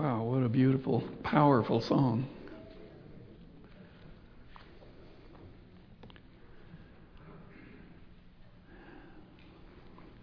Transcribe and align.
Wow, 0.00 0.22
what 0.22 0.44
a 0.44 0.48
beautiful, 0.48 1.02
powerful 1.24 1.80
song. 1.80 2.28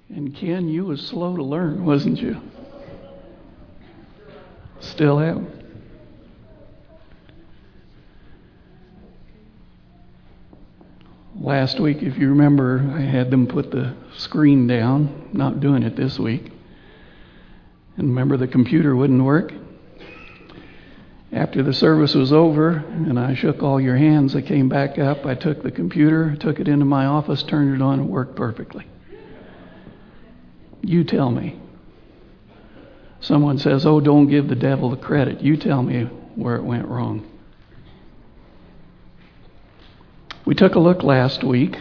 And 0.07 0.33
Ken, 0.33 0.69
you 0.69 0.85
was 0.85 1.05
slow 1.05 1.35
to 1.35 1.43
learn, 1.43 1.83
wasn't 1.83 2.21
you? 2.21 2.37
Still 4.79 5.19
am. 5.19 5.51
Last 11.37 11.81
week, 11.81 11.97
if 12.01 12.17
you 12.17 12.29
remember, 12.29 12.79
I 12.95 13.01
had 13.01 13.29
them 13.29 13.45
put 13.45 13.71
the 13.71 13.93
screen 14.15 14.67
down. 14.67 15.31
Not 15.33 15.59
doing 15.59 15.83
it 15.83 15.97
this 15.97 16.17
week. 16.17 16.49
And 17.97 18.07
remember, 18.07 18.37
the 18.37 18.47
computer 18.47 18.95
wouldn't 18.95 19.21
work. 19.21 19.51
After 21.35 21.61
the 21.61 21.73
service 21.73 22.15
was 22.15 22.31
over 22.31 22.69
and 22.69 23.19
I 23.19 23.33
shook 23.33 23.61
all 23.61 23.79
your 23.79 23.97
hands, 23.97 24.37
I 24.37 24.41
came 24.41 24.69
back 24.69 24.97
up. 24.97 25.25
I 25.25 25.35
took 25.35 25.61
the 25.61 25.69
computer, 25.69 26.33
took 26.37 26.61
it 26.61 26.69
into 26.69 26.85
my 26.85 27.07
office, 27.07 27.43
turned 27.43 27.75
it 27.75 27.81
on, 27.81 27.99
and 27.99 28.09
worked 28.09 28.37
perfectly. 28.37 28.87
You 30.81 31.03
tell 31.03 31.29
me. 31.29 31.59
Someone 33.19 33.57
says, 33.57 33.85
Oh, 33.85 33.99
don't 33.99 34.29
give 34.29 34.47
the 34.47 34.55
devil 34.55 34.89
the 34.89 34.95
credit. 34.95 35.41
You 35.41 35.57
tell 35.57 35.83
me 35.83 36.05
where 36.35 36.55
it 36.55 36.63
went 36.63 36.87
wrong. 36.87 37.29
We 40.45 40.55
took 40.55 40.75
a 40.75 40.79
look 40.79 41.03
last 41.03 41.43
week, 41.43 41.75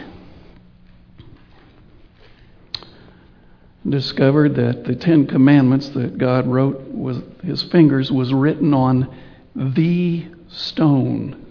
discovered 3.87 4.55
that 4.55 4.83
the 4.83 4.95
Ten 4.95 5.27
Commandments 5.27 5.89
that 5.89 6.17
God 6.17 6.45
wrote 6.45 6.81
with 6.89 7.39
his 7.41 7.63
fingers 7.63 8.11
was 8.11 8.33
written 8.33 8.73
on 8.73 9.15
the 9.55 10.27
stone, 10.49 11.45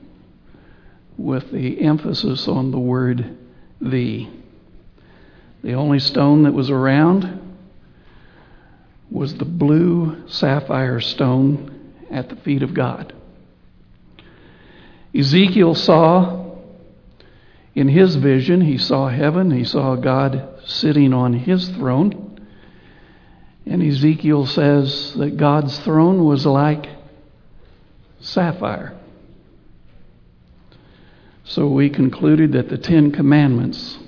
with 1.17 1.51
the 1.51 1.81
emphasis 1.81 2.49
on 2.49 2.71
the 2.71 2.79
word 2.79 3.37
the. 3.81 4.29
The 5.63 5.73
only 5.73 5.99
stone 5.99 6.43
that 6.43 6.53
was 6.53 6.69
around 6.69 7.41
was 9.11 9.35
the 9.35 9.45
blue 9.45 10.29
sapphire 10.29 11.01
stone 11.01 11.95
at 12.11 12.29
the 12.29 12.37
feet 12.37 12.63
of 12.63 12.75
God. 12.75 13.15
Ezekiel 15.15 15.75
saw 15.75 16.45
in 17.75 17.89
his 17.89 18.17
vision, 18.17 18.61
he 18.61 18.79
saw 18.79 19.09
heaven, 19.09 19.51
he 19.51 19.65
saw 19.65 19.97
God 19.97 20.61
sitting 20.67 21.13
on 21.13 21.33
his 21.33 21.69
throne. 21.71 22.47
And 23.67 23.83
Ezekiel 23.83 24.47
says 24.47 25.15
that 25.15 25.37
God's 25.37 25.79
throne 25.81 26.25
was 26.25 26.45
like 26.45 26.87
sapphire. 28.25 28.97
So 31.45 31.69
we 31.69 31.91
concluded 31.91 32.53
that 32.53 32.71
the 32.71 32.79
Ten 32.79 33.13
Commandments 33.13 33.99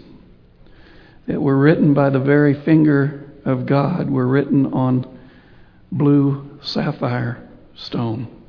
that 1.26 1.40
were 1.40 1.56
written 1.56 1.92
by 1.92 2.08
the 2.10 2.18
very 2.18 2.54
finger 2.54 3.30
of 3.44 3.66
God 3.66 4.10
were 4.10 4.26
written 4.26 4.72
on 4.72 5.18
blue 5.92 6.58
sapphire 6.62 7.46
stone, 7.74 8.42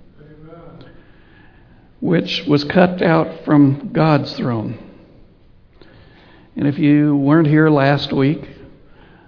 which 2.00 2.46
was 2.48 2.64
cut 2.64 3.02
out 3.02 3.44
from 3.44 3.92
God's 3.92 4.34
throne. 4.36 4.78
And 6.56 6.68
if 6.68 6.80
you 6.80 7.18
weren't 7.18 7.48
here 7.48 7.70
last 7.70 8.14
week, 8.14 8.48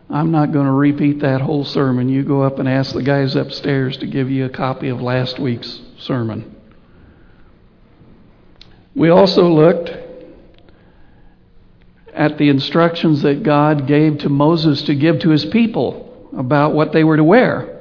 I'm 0.10 0.32
not 0.32 0.54
going 0.54 0.66
to 0.66 0.72
repeat 0.72 1.20
that 1.20 1.42
whole 1.42 1.66
sermon. 1.66 2.10
You 2.10 2.24
go 2.24 2.42
up 2.42 2.60
and 2.60 2.68
ask 2.68 2.94
the 2.94 3.04
guys 3.04 3.36
upstairs 3.36 3.98
to 3.98 4.08
give 4.08 4.32
you 4.32 4.46
a 4.46 4.50
copy 4.50 4.88
of 4.88 5.02
last 5.02 5.38
week's 5.38 5.82
sermon. 6.00 6.56
We 8.96 9.10
also 9.10 9.48
looked 9.48 9.92
at 12.14 12.38
the 12.38 12.50
instructions 12.50 13.22
that 13.22 13.44
God 13.44 13.88
gave 13.88 14.20
to 14.20 14.30
Moses 14.30 14.82
to 14.84 14.96
give 14.96 15.20
to 15.20 15.30
his 15.30 15.46
people 15.46 16.28
about 16.36 16.74
what 16.74 16.92
they 16.92 17.04
were 17.04 17.18
to 17.18 17.24
wear. 17.24 17.78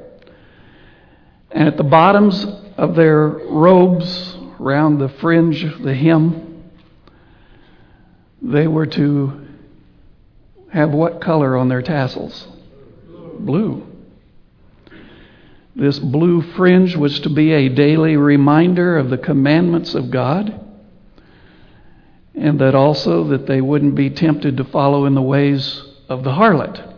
And 1.51 1.67
at 1.67 1.77
the 1.77 1.85
bottoms 1.85 2.45
of 2.77 2.95
their 2.95 3.27
robes, 3.27 4.37
around 4.61 4.99
the 4.99 5.09
fringe, 5.09 5.65
the 5.83 5.95
hem, 5.95 6.65
they 8.43 8.67
were 8.67 8.87
to 8.87 9.47
have 10.73 10.91
what 10.91 11.21
color 11.21 11.57
on 11.57 11.69
their 11.69 11.83
tassels? 11.83 12.47
Blue. 13.41 13.87
This 15.77 15.99
blue 15.99 16.43
fringe 16.43 16.97
was 16.97 17.21
to 17.21 17.29
be 17.29 17.53
a 17.53 17.69
daily 17.69 18.17
reminder 18.17 18.97
of 18.97 19.11
the 19.11 19.19
commandments 19.19 19.95
of 19.95 20.11
God, 20.11 20.61
and 22.35 22.59
that 22.61 22.75
also 22.75 23.25
that 23.25 23.47
they 23.47 23.61
wouldn't 23.61 23.95
be 23.95 24.11
tempted 24.11 24.57
to 24.57 24.65
follow 24.65 25.07
in 25.07 25.15
the 25.15 25.23
ways 25.23 25.83
of 26.09 26.25
the 26.25 26.33
harlot. 26.33 26.97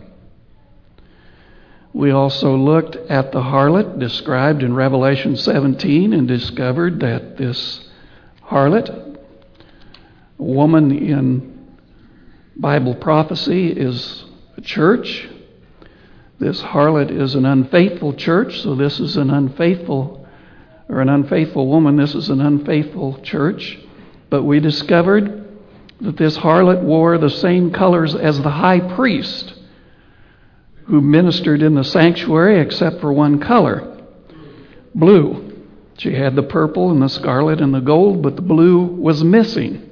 We 1.92 2.12
also 2.12 2.56
looked 2.56 2.96
at 2.96 3.32
the 3.32 3.42
harlot 3.42 3.98
described 3.98 4.62
in 4.62 4.74
Revelation 4.74 5.36
17 5.36 6.12
and 6.12 6.28
discovered 6.28 7.00
that 7.00 7.36
this 7.36 7.88
harlot 8.44 9.18
woman 10.38 10.96
in 10.96 11.68
Bible 12.56 12.94
prophecy 12.94 13.72
is 13.72 14.24
a 14.56 14.60
church. 14.60 15.28
This 16.40 16.62
harlot 16.62 17.10
is 17.10 17.34
an 17.34 17.44
unfaithful 17.44 18.14
church, 18.14 18.62
so 18.62 18.74
this 18.74 18.98
is 18.98 19.18
an 19.18 19.28
unfaithful 19.28 20.26
or 20.88 21.02
an 21.02 21.10
unfaithful 21.10 21.68
woman. 21.68 21.96
This 21.96 22.14
is 22.14 22.30
an 22.30 22.40
unfaithful 22.40 23.20
church. 23.22 23.78
But 24.30 24.44
we 24.44 24.58
discovered 24.58 25.46
that 26.00 26.16
this 26.16 26.38
harlot 26.38 26.82
wore 26.82 27.18
the 27.18 27.28
same 27.28 27.70
colors 27.70 28.14
as 28.14 28.40
the 28.40 28.50
high 28.50 28.80
priest 28.80 29.52
who 30.86 31.02
ministered 31.02 31.60
in 31.60 31.74
the 31.74 31.84
sanctuary 31.84 32.58
except 32.58 33.00
for 33.00 33.12
one 33.12 33.38
color 33.38 33.98
blue. 34.94 35.66
She 35.98 36.14
had 36.14 36.34
the 36.34 36.42
purple 36.42 36.90
and 36.90 37.02
the 37.02 37.08
scarlet 37.08 37.60
and 37.60 37.74
the 37.74 37.80
gold, 37.80 38.22
but 38.22 38.36
the 38.36 38.42
blue 38.42 38.82
was 38.82 39.22
missing. 39.22 39.90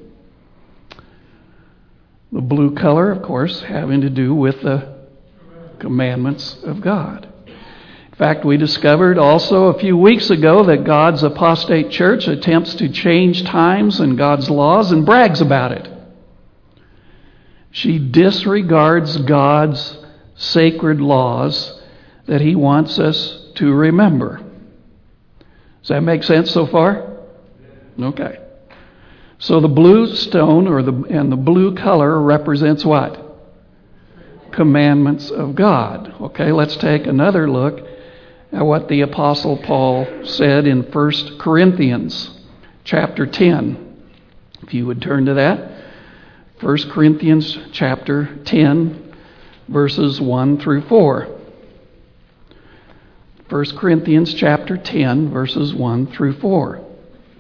The 2.33 2.41
blue 2.41 2.75
color, 2.75 3.11
of 3.11 3.23
course, 3.23 3.61
having 3.61 4.01
to 4.01 4.11
do 4.11 4.35
with 4.35 4.63
the 4.63 4.98
commandments 5.79 6.57
of 6.63 6.81
God. 6.81 7.29
In 7.47 8.17
fact, 8.17 8.45
we 8.45 8.57
discovered 8.57 9.17
also 9.17 9.67
a 9.67 9.79
few 9.79 9.97
weeks 9.97 10.31
ago 10.31 10.65
that 10.65 10.85
God's 10.85 11.23
apostate 11.23 11.91
church 11.91 12.27
attempts 12.27 12.75
to 12.77 12.89
change 12.89 13.45
times 13.45 14.01
and 14.01 14.19
God's 14.19 14.51
laws 14.51 14.91
and 14.91 15.07
brags 15.07 15.41
about 15.41 15.71
it. 15.71 15.89
She 17.71 17.99
disregards 17.99 19.17
God's 19.19 19.99
sacred 20.35 21.01
laws 21.01 21.81
that 22.27 22.41
He 22.41 22.57
wants 22.57 22.99
us 22.99 23.53
to 23.55 23.73
remember. 23.73 24.43
Does 25.83 25.89
that 25.89 26.01
make 26.03 26.25
sense 26.25 26.51
so 26.51 26.67
far? 26.67 27.19
Okay. 28.01 28.41
So 29.39 29.61
the 29.61 29.69
blue 29.69 30.15
stone 30.15 30.67
or 30.67 30.83
the 30.83 30.93
and 31.09 31.31
the 31.31 31.37
blue 31.37 31.75
color 31.77 32.21
represents 32.21 32.85
what? 32.85 33.28
Commandments 34.53 35.31
of 35.31 35.55
God. 35.55 36.15
Okay, 36.21 36.53
let's 36.53 36.77
take 36.77 37.07
another 37.07 37.51
look 37.51 37.87
at 38.53 38.65
what 38.65 38.89
the 38.89 39.03
apostle 39.03 39.57
Paul 39.57 40.07
said 40.25 40.67
in 40.67 40.83
1 40.83 41.39
Corinthians 41.39 42.39
chapter 42.85 43.27
10. 43.27 43.85
If 44.63 44.75
you 44.75 44.87
would 44.87 45.03
turn 45.03 45.27
to 45.27 45.35
that. 45.35 45.73
1 46.61 46.91
Corinthians 46.91 47.57
chapter 47.73 48.37
10 48.45 49.15
verses 49.69 50.21
1 50.21 50.59
through 50.61 50.83
4. 50.83 51.39
1 53.49 53.65
Corinthians 53.77 54.35
chapter 54.35 54.77
10 54.77 55.31
verses 55.31 55.75
1 55.75 56.07
through 56.09 56.35
4. 56.35 56.85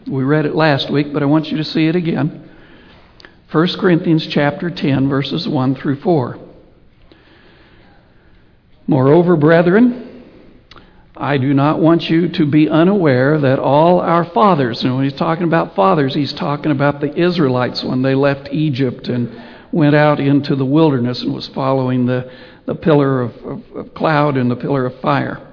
We 0.06 0.22
read 0.24 0.46
it 0.46 0.54
last 0.54 0.90
week, 0.90 1.12
but 1.12 1.22
I 1.22 1.26
want 1.26 1.50
you 1.50 1.58
to 1.58 1.64
see 1.64 1.86
it 1.86 1.96
again. 1.96 2.48
1 3.50 3.66
Corinthians 3.78 4.26
chapter 4.26 4.70
10 4.70 5.08
verses 5.08 5.48
1 5.48 5.74
through 5.74 6.00
4. 6.00 6.38
Moreover, 8.88 9.36
brethren, 9.36 10.24
I 11.16 11.38
do 11.38 11.54
not 11.54 11.78
want 11.78 12.10
you 12.10 12.28
to 12.30 12.46
be 12.46 12.68
unaware 12.68 13.38
that 13.38 13.60
all 13.60 14.00
our 14.00 14.24
fathers, 14.24 14.82
and 14.82 14.96
when 14.96 15.04
he's 15.04 15.12
talking 15.12 15.44
about 15.44 15.76
fathers, 15.76 16.14
he's 16.14 16.32
talking 16.32 16.72
about 16.72 17.00
the 17.00 17.14
Israelites 17.14 17.84
when 17.84 18.02
they 18.02 18.16
left 18.16 18.48
Egypt 18.50 19.06
and 19.06 19.40
went 19.70 19.94
out 19.94 20.18
into 20.18 20.56
the 20.56 20.64
wilderness 20.64 21.22
and 21.22 21.32
was 21.32 21.46
following 21.46 22.06
the, 22.06 22.28
the 22.66 22.74
pillar 22.74 23.20
of, 23.20 23.36
of, 23.44 23.62
of 23.76 23.94
cloud 23.94 24.36
and 24.36 24.50
the 24.50 24.56
pillar 24.56 24.86
of 24.86 25.00
fire 25.00 25.44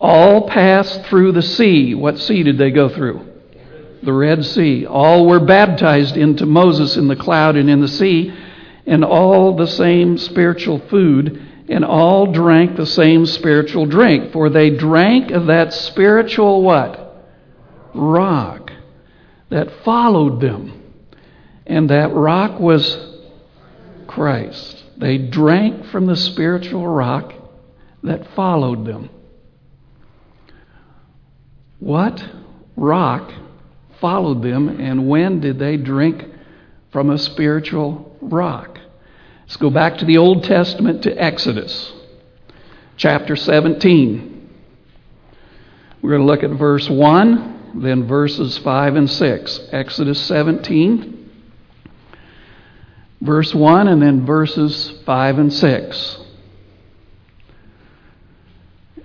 all 0.00 0.48
passed 0.48 1.04
through 1.04 1.32
the 1.32 1.42
sea. 1.42 1.94
What 1.94 2.18
sea 2.18 2.42
did 2.42 2.58
they 2.58 2.70
go 2.70 2.88
through? 2.88 3.26
The 4.02 4.12
Red 4.12 4.44
Sea. 4.44 4.86
All 4.86 5.26
were 5.26 5.40
baptized 5.40 6.16
into 6.16 6.46
Moses 6.46 6.96
in 6.96 7.08
the 7.08 7.16
cloud 7.16 7.56
and 7.56 7.70
in 7.70 7.80
the 7.80 7.88
sea, 7.88 8.32
and 8.86 9.04
all 9.04 9.56
the 9.56 9.66
same 9.66 10.18
spiritual 10.18 10.78
food 10.78 11.45
and 11.68 11.84
all 11.84 12.32
drank 12.32 12.76
the 12.76 12.86
same 12.86 13.26
spiritual 13.26 13.86
drink, 13.86 14.32
for 14.32 14.48
they 14.48 14.70
drank 14.70 15.30
of 15.30 15.46
that 15.46 15.72
spiritual 15.72 16.62
what? 16.62 17.24
Rock 17.94 18.70
that 19.48 19.84
followed 19.84 20.40
them. 20.40 20.82
And 21.66 21.90
that 21.90 22.12
rock 22.12 22.60
was 22.60 22.96
Christ. 24.06 24.84
They 24.96 25.18
drank 25.18 25.86
from 25.86 26.06
the 26.06 26.16
spiritual 26.16 26.86
rock 26.86 27.32
that 28.02 28.34
followed 28.34 28.86
them. 28.86 29.10
What 31.80 32.24
rock 32.76 33.32
followed 34.00 34.42
them, 34.42 34.80
and 34.80 35.08
when 35.08 35.40
did 35.40 35.58
they 35.58 35.76
drink 35.76 36.24
from 36.92 37.10
a 37.10 37.18
spiritual 37.18 38.16
rock? 38.20 38.75
Let's 39.46 39.58
go 39.58 39.70
back 39.70 39.98
to 39.98 40.04
the 40.04 40.18
Old 40.18 40.42
Testament 40.42 41.04
to 41.04 41.12
Exodus, 41.12 41.92
chapter 42.96 43.36
17. 43.36 44.50
We're 46.02 46.10
going 46.10 46.22
to 46.22 46.26
look 46.26 46.42
at 46.42 46.50
verse 46.50 46.90
1, 46.90 47.80
then 47.80 48.08
verses 48.08 48.58
5 48.58 48.96
and 48.96 49.08
6. 49.08 49.60
Exodus 49.70 50.20
17, 50.22 51.30
verse 53.20 53.54
1, 53.54 53.86
and 53.86 54.02
then 54.02 54.26
verses 54.26 54.92
5 55.06 55.38
and 55.38 55.52
6. 55.52 56.18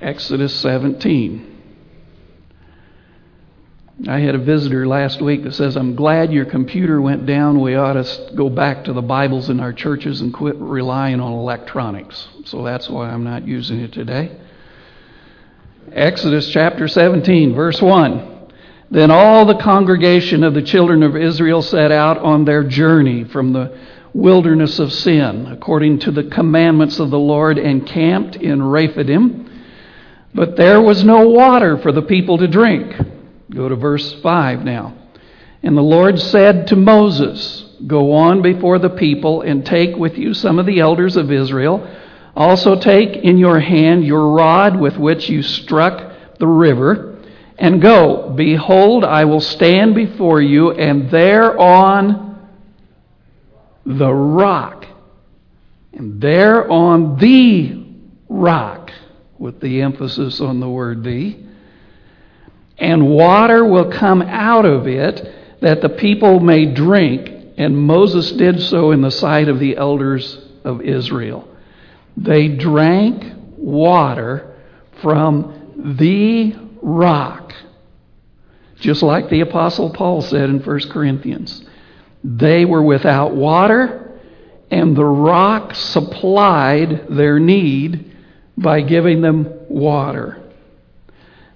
Exodus 0.01 0.55
17. 0.55 1.60
I 4.07 4.19
had 4.19 4.33
a 4.33 4.39
visitor 4.39 4.87
last 4.87 5.21
week 5.21 5.43
that 5.43 5.53
says, 5.53 5.77
I'm 5.77 5.95
glad 5.95 6.33
your 6.33 6.45
computer 6.45 6.99
went 6.99 7.27
down. 7.27 7.61
We 7.61 7.75
ought 7.75 7.93
to 7.93 8.31
go 8.33 8.49
back 8.49 8.85
to 8.85 8.93
the 8.93 9.01
Bibles 9.01 9.49
in 9.49 9.59
our 9.59 9.73
churches 9.73 10.21
and 10.21 10.33
quit 10.33 10.55
relying 10.55 11.19
on 11.19 11.31
electronics. 11.33 12.27
So 12.45 12.63
that's 12.63 12.89
why 12.89 13.09
I'm 13.09 13.23
not 13.23 13.47
using 13.47 13.79
it 13.79 13.93
today. 13.93 14.39
Exodus 15.91 16.49
chapter 16.49 16.87
17, 16.87 17.53
verse 17.53 17.79
1. 17.79 18.49
Then 18.89 19.11
all 19.11 19.45
the 19.45 19.57
congregation 19.57 20.43
of 20.43 20.55
the 20.55 20.63
children 20.63 21.03
of 21.03 21.15
Israel 21.15 21.61
set 21.61 21.91
out 21.91 22.17
on 22.17 22.43
their 22.43 22.63
journey 22.63 23.23
from 23.25 23.53
the 23.53 23.77
wilderness 24.13 24.79
of 24.79 24.91
sin, 24.91 25.45
according 25.45 25.99
to 25.99 26.11
the 26.11 26.23
commandments 26.23 26.99
of 26.99 27.11
the 27.11 27.19
Lord, 27.19 27.59
and 27.59 27.85
camped 27.85 28.35
in 28.37 28.63
Rephidim. 28.63 29.47
But 30.33 30.55
there 30.55 30.81
was 30.81 31.03
no 31.03 31.27
water 31.27 31.77
for 31.77 31.91
the 31.91 32.01
people 32.01 32.39
to 32.39 32.47
drink. 32.47 32.95
Go 33.51 33.67
to 33.67 33.75
verse 33.75 34.13
5 34.21 34.63
now. 34.63 34.95
And 35.61 35.77
the 35.77 35.81
Lord 35.81 36.19
said 36.19 36.67
to 36.67 36.75
Moses, 36.75 37.65
Go 37.85 38.13
on 38.13 38.41
before 38.41 38.79
the 38.79 38.89
people 38.89 39.41
and 39.41 39.65
take 39.65 39.95
with 39.95 40.17
you 40.17 40.33
some 40.33 40.57
of 40.57 40.65
the 40.65 40.79
elders 40.79 41.17
of 41.17 41.31
Israel. 41.31 41.87
Also 42.35 42.79
take 42.79 43.17
in 43.17 43.37
your 43.37 43.59
hand 43.59 44.05
your 44.05 44.31
rod 44.31 44.79
with 44.79 44.97
which 44.97 45.29
you 45.29 45.43
struck 45.43 46.13
the 46.39 46.47
river, 46.47 47.19
and 47.57 47.81
go. 47.81 48.33
Behold, 48.35 49.03
I 49.03 49.25
will 49.25 49.41
stand 49.41 49.95
before 49.95 50.41
you, 50.41 50.71
and 50.71 51.11
there 51.11 51.59
on 51.59 52.49
the 53.85 54.11
rock, 54.11 54.85
and 55.93 56.21
there 56.21 56.71
on 56.71 57.17
the 57.17 57.85
rock, 58.29 58.91
with 59.37 59.59
the 59.59 59.81
emphasis 59.81 60.39
on 60.39 60.59
the 60.59 60.69
word 60.69 61.03
the, 61.03 61.37
and 62.81 63.07
water 63.07 63.63
will 63.63 63.91
come 63.91 64.23
out 64.23 64.65
of 64.65 64.87
it 64.87 65.61
that 65.61 65.81
the 65.81 65.89
people 65.89 66.39
may 66.39 66.65
drink. 66.65 67.29
And 67.57 67.77
Moses 67.77 68.31
did 68.31 68.59
so 68.59 68.89
in 68.89 69.01
the 69.01 69.11
sight 69.11 69.47
of 69.47 69.59
the 69.59 69.77
elders 69.77 70.35
of 70.63 70.81
Israel. 70.81 71.47
They 72.17 72.47
drank 72.47 73.23
water 73.55 74.57
from 75.03 75.93
the 75.99 76.55
rock, 76.81 77.53
just 78.79 79.03
like 79.03 79.29
the 79.29 79.41
Apostle 79.41 79.91
Paul 79.91 80.23
said 80.23 80.49
in 80.49 80.59
1 80.59 80.89
Corinthians. 80.89 81.63
They 82.23 82.65
were 82.65 82.83
without 82.83 83.35
water, 83.35 84.19
and 84.71 84.95
the 84.95 85.05
rock 85.05 85.75
supplied 85.75 87.09
their 87.09 87.39
need 87.39 88.11
by 88.57 88.81
giving 88.81 89.21
them 89.21 89.47
water. 89.69 90.40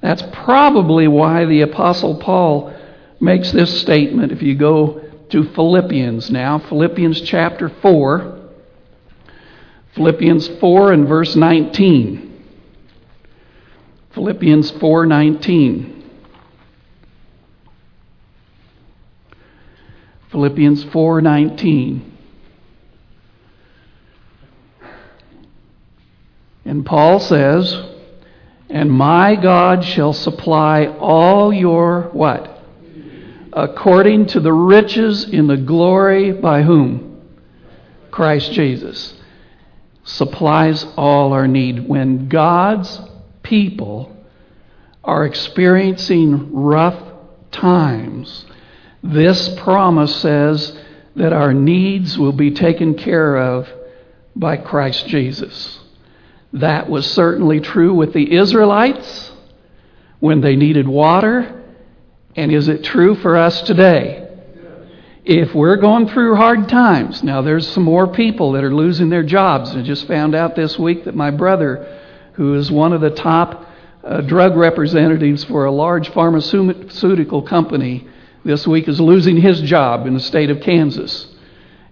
That's 0.05 0.21
probably 0.33 1.07
why 1.07 1.45
the 1.45 1.61
Apostle 1.61 2.17
Paul 2.17 2.71
makes 3.19 3.51
this 3.51 3.81
statement. 3.81 4.31
If 4.31 4.43
you 4.43 4.53
go 4.53 5.01
to 5.29 5.43
Philippians 5.55 6.29
now, 6.29 6.59
Philippians 6.59 7.21
chapter 7.21 7.69
4, 7.69 8.39
Philippians 9.95 10.47
4 10.59 10.91
and 10.91 11.07
verse 11.07 11.35
19. 11.35 12.43
Philippians 14.11 14.73
4:19. 14.73 16.03
Philippians 20.29 20.85
4:19. 20.85 22.01
And 26.63 26.85
Paul 26.85 27.19
says, 27.19 27.94
and 28.69 28.91
my 28.91 29.35
God 29.35 29.83
shall 29.83 30.13
supply 30.13 30.87
all 30.87 31.53
your 31.53 32.09
what? 32.13 32.51
According 33.53 34.27
to 34.27 34.39
the 34.39 34.51
riches 34.51 35.23
in 35.29 35.47
the 35.47 35.57
glory 35.57 36.31
by 36.31 36.63
whom? 36.63 37.21
Christ 38.11 38.51
Jesus. 38.51 39.13
Supplies 40.03 40.85
all 40.97 41.33
our 41.33 41.47
need. 41.47 41.87
When 41.87 42.27
God's 42.27 42.99
people 43.43 44.15
are 45.03 45.25
experiencing 45.25 46.53
rough 46.53 47.01
times, 47.51 48.45
this 49.03 49.49
promise 49.59 50.15
says 50.15 50.77
that 51.15 51.31
our 51.31 51.53
needs 51.53 52.17
will 52.17 52.33
be 52.33 52.51
taken 52.51 52.95
care 52.95 53.37
of 53.37 53.69
by 54.35 54.57
Christ 54.57 55.07
Jesus. 55.07 55.79
That 56.53 56.89
was 56.89 57.09
certainly 57.11 57.59
true 57.59 57.93
with 57.93 58.13
the 58.13 58.35
Israelites 58.35 59.31
when 60.19 60.41
they 60.41 60.55
needed 60.55 60.87
water. 60.87 61.63
And 62.35 62.51
is 62.51 62.67
it 62.67 62.83
true 62.83 63.15
for 63.15 63.35
us 63.35 63.61
today? 63.61 64.21
If 65.23 65.55
we're 65.55 65.77
going 65.77 66.07
through 66.09 66.35
hard 66.35 66.69
times, 66.69 67.23
now 67.23 67.41
there's 67.41 67.67
some 67.67 67.83
more 67.83 68.07
people 68.07 68.51
that 68.51 68.63
are 68.63 68.73
losing 68.73 69.09
their 69.09 69.23
jobs. 69.23 69.75
I 69.75 69.81
just 69.81 70.07
found 70.07 70.35
out 70.35 70.55
this 70.55 70.77
week 70.77 71.05
that 71.05 71.15
my 71.15 71.31
brother, 71.31 71.99
who 72.33 72.53
is 72.53 72.71
one 72.71 72.93
of 72.93 73.01
the 73.01 73.09
top 73.09 73.67
uh, 74.03 74.21
drug 74.21 74.55
representatives 74.55 75.43
for 75.43 75.65
a 75.65 75.71
large 75.71 76.09
pharmaceutical 76.09 77.41
company, 77.41 78.07
this 78.43 78.67
week 78.67 78.87
is 78.87 79.01
losing 79.01 79.37
his 79.37 79.61
job 79.61 80.05
in 80.05 80.13
the 80.13 80.19
state 80.19 80.51
of 80.51 80.61
Kansas. 80.61 81.25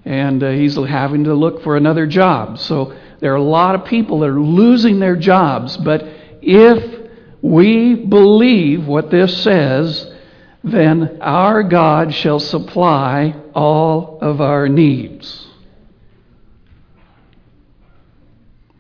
And 0.06 0.44
uh, 0.44 0.50
he's 0.52 0.76
having 0.76 1.24
to 1.26 1.34
look 1.34 1.64
for 1.64 1.78
another 1.78 2.06
job. 2.06 2.60
So 2.60 2.96
there 3.20 3.32
are 3.32 3.38
a 3.38 3.42
lot 3.42 3.76
of 3.76 3.86
people 3.86 4.20
that 4.20 4.30
are 4.30 4.40
losing 4.40 5.00
their 5.00 5.16
jobs, 5.16 5.78
but 5.78 6.06
if 6.42 7.10
we 7.42 7.96
believe 7.96 8.86
what 8.86 9.10
this 9.10 9.44
says, 9.44 10.12
then 10.64 11.20
our 11.22 11.64
God 11.64 12.14
shall 12.14 12.40
supply 12.40 13.36
all 13.54 14.20
of 14.22 14.42
our 14.42 14.68
needs. 14.68 15.48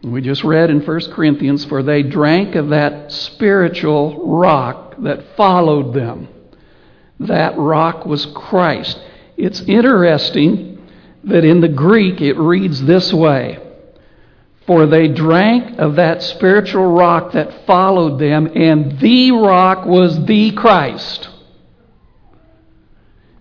We 0.04 0.22
just 0.22 0.44
read 0.44 0.70
in 0.70 0.86
1 0.86 1.12
Corinthians, 1.12 1.64
for 1.64 1.82
they 1.82 2.04
drank 2.04 2.56
of 2.56 2.70
that 2.70 3.12
spiritual 3.12 4.28
rock 4.28 4.96
that 5.00 5.38
followed 5.38 5.94
them. 5.94 6.28
That 7.22 7.58
rock 7.58 8.06
was 8.06 8.26
Christ. 8.26 9.00
It's 9.38 9.62
interesting 9.62 10.73
that 11.24 11.46
in 11.46 11.62
the 11.62 11.70
Greek 11.70 12.22
it 12.22 12.38
reads 12.38 12.84
this 12.84 13.14
way 13.14 13.60
for 14.66 14.86
they 14.86 15.08
drank 15.08 15.78
of 15.78 15.96
that 15.96 16.24
spiritual 16.24 16.86
rock 16.86 17.34
that 17.34 17.66
followed 17.66 18.18
them, 18.18 18.50
and 18.56 18.98
the 19.00 19.32
rock 19.32 19.86
was 19.86 20.26
the 20.26 20.52
Christ. 20.52 21.30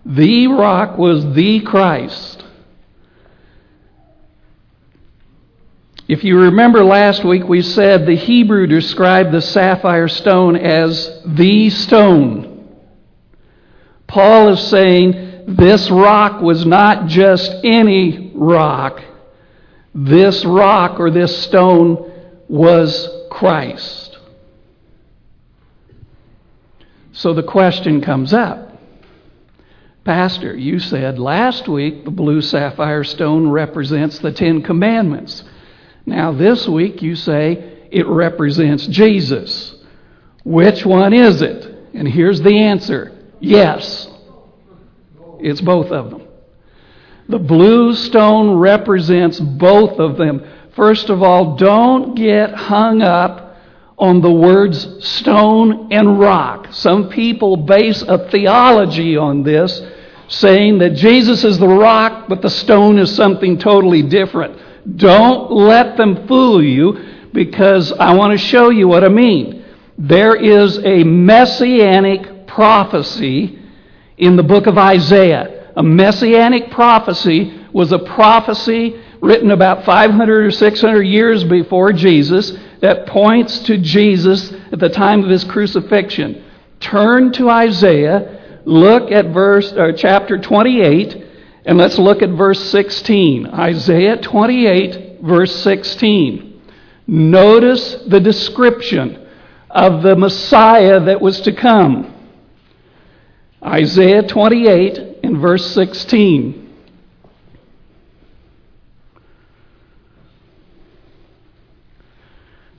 The 0.05 0.47
rock 0.47 0.97
was 0.97 1.33
the 1.33 1.61
Christ. 1.61 2.43
If 6.09 6.25
you 6.25 6.37
remember 6.41 6.83
last 6.83 7.23
week, 7.23 7.47
we 7.47 7.61
said 7.61 8.05
the 8.05 8.17
Hebrew 8.17 8.67
described 8.67 9.31
the 9.31 9.41
sapphire 9.41 10.09
stone 10.09 10.57
as 10.57 11.21
the 11.25 11.69
stone. 11.69 12.67
Paul 14.07 14.49
is 14.49 14.67
saying 14.67 15.32
this 15.47 15.89
rock 15.89 16.41
was 16.41 16.65
not 16.65 17.07
just 17.07 17.53
any 17.63 18.31
rock 18.35 19.01
this 19.95 20.43
rock 20.43 20.99
or 20.99 21.11
this 21.11 21.43
stone 21.43 22.11
was 22.47 23.09
Christ. 23.29 24.17
So 27.11 27.33
the 27.33 27.43
question 27.43 28.01
comes 28.01 28.33
up 28.33 28.71
Pastor, 30.03 30.53
you 30.53 30.79
said 30.79 31.17
last 31.17 31.69
week 31.69 32.03
the 32.03 32.11
blue 32.11 32.41
sapphire 32.41 33.05
stone 33.05 33.49
represents 33.49 34.19
the 34.19 34.33
Ten 34.33 34.61
Commandments. 34.61 35.43
Now, 36.05 36.33
this 36.33 36.67
week 36.67 37.01
you 37.01 37.15
say 37.15 37.87
it 37.89 38.05
represents 38.07 38.85
Jesus. 38.87 39.75
Which 40.43 40.85
one 40.85 41.13
is 41.13 41.41
it? 41.41 41.73
And 41.93 42.05
here's 42.05 42.41
the 42.41 42.57
answer 42.57 43.17
yes, 43.39 44.09
it's 45.43 45.61
both 45.61 45.91
of 45.91 46.09
them. 46.09 46.27
The 47.29 47.39
blue 47.39 47.93
stone 47.93 48.57
represents 48.57 49.39
both 49.39 49.99
of 49.99 50.17
them. 50.17 50.45
First 50.75 51.09
of 51.09 51.23
all, 51.23 51.55
don't 51.55 52.15
get 52.15 52.53
hung 52.53 53.01
up 53.01 53.57
on 53.97 54.21
the 54.21 54.31
words 54.31 55.05
stone 55.05 55.91
and 55.91 56.19
rock. 56.19 56.67
Some 56.71 57.09
people 57.09 57.57
base 57.57 58.01
a 58.01 58.29
theology 58.29 59.15
on 59.15 59.43
this, 59.43 59.81
saying 60.27 60.79
that 60.79 60.95
Jesus 60.95 61.43
is 61.43 61.59
the 61.59 61.67
rock, 61.67 62.27
but 62.27 62.41
the 62.41 62.49
stone 62.49 62.97
is 62.97 63.13
something 63.13 63.57
totally 63.57 64.01
different. 64.01 64.97
Don't 64.97 65.51
let 65.51 65.95
them 65.95 66.27
fool 66.27 66.61
you 66.61 67.29
because 67.31 67.93
I 67.93 68.13
want 68.15 68.31
to 68.31 68.37
show 68.37 68.69
you 68.69 68.87
what 68.87 69.03
I 69.03 69.09
mean. 69.09 69.63
There 69.97 70.35
is 70.35 70.79
a 70.79 71.03
messianic 71.03 72.47
prophecy 72.47 73.62
in 74.17 74.35
the 74.35 74.43
book 74.43 74.67
of 74.67 74.77
Isaiah. 74.77 75.71
A 75.75 75.83
messianic 75.83 76.71
prophecy 76.71 77.59
was 77.73 77.91
a 77.91 77.99
prophecy 77.99 79.01
written 79.21 79.51
about 79.51 79.85
500 79.85 80.45
or 80.45 80.51
600 80.51 81.01
years 81.03 81.43
before 81.43 81.93
Jesus 81.93 82.53
that 82.81 83.07
points 83.07 83.59
to 83.59 83.77
Jesus 83.77 84.51
at 84.71 84.79
the 84.79 84.89
time 84.89 85.23
of 85.23 85.29
his 85.29 85.43
crucifixion. 85.43 86.43
Turn 86.79 87.31
to 87.33 87.49
Isaiah, 87.49 88.61
look 88.65 89.11
at 89.11 89.27
verse 89.27 89.71
or 89.73 89.93
chapter 89.93 90.37
28 90.37 91.25
and 91.65 91.77
let's 91.77 91.97
look 91.97 92.21
at 92.21 92.29
verse 92.31 92.61
16. 92.71 93.47
Isaiah 93.47 94.17
28 94.17 95.21
verse 95.21 95.55
16. 95.63 96.61
Notice 97.07 97.95
the 98.07 98.19
description 98.19 99.27
of 99.69 100.03
the 100.03 100.15
Messiah 100.15 100.99
that 100.99 101.21
was 101.21 101.41
to 101.41 101.53
come. 101.53 102.12
Isaiah 103.65 104.23
28 104.23 105.19
in 105.23 105.39
verse 105.39 105.73
16. 105.73 106.59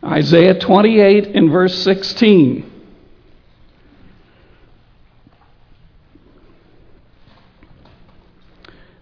Isaiah 0.05 0.59
28 0.59 1.27
in 1.29 1.51
verse 1.51 1.83
16. 1.83 2.71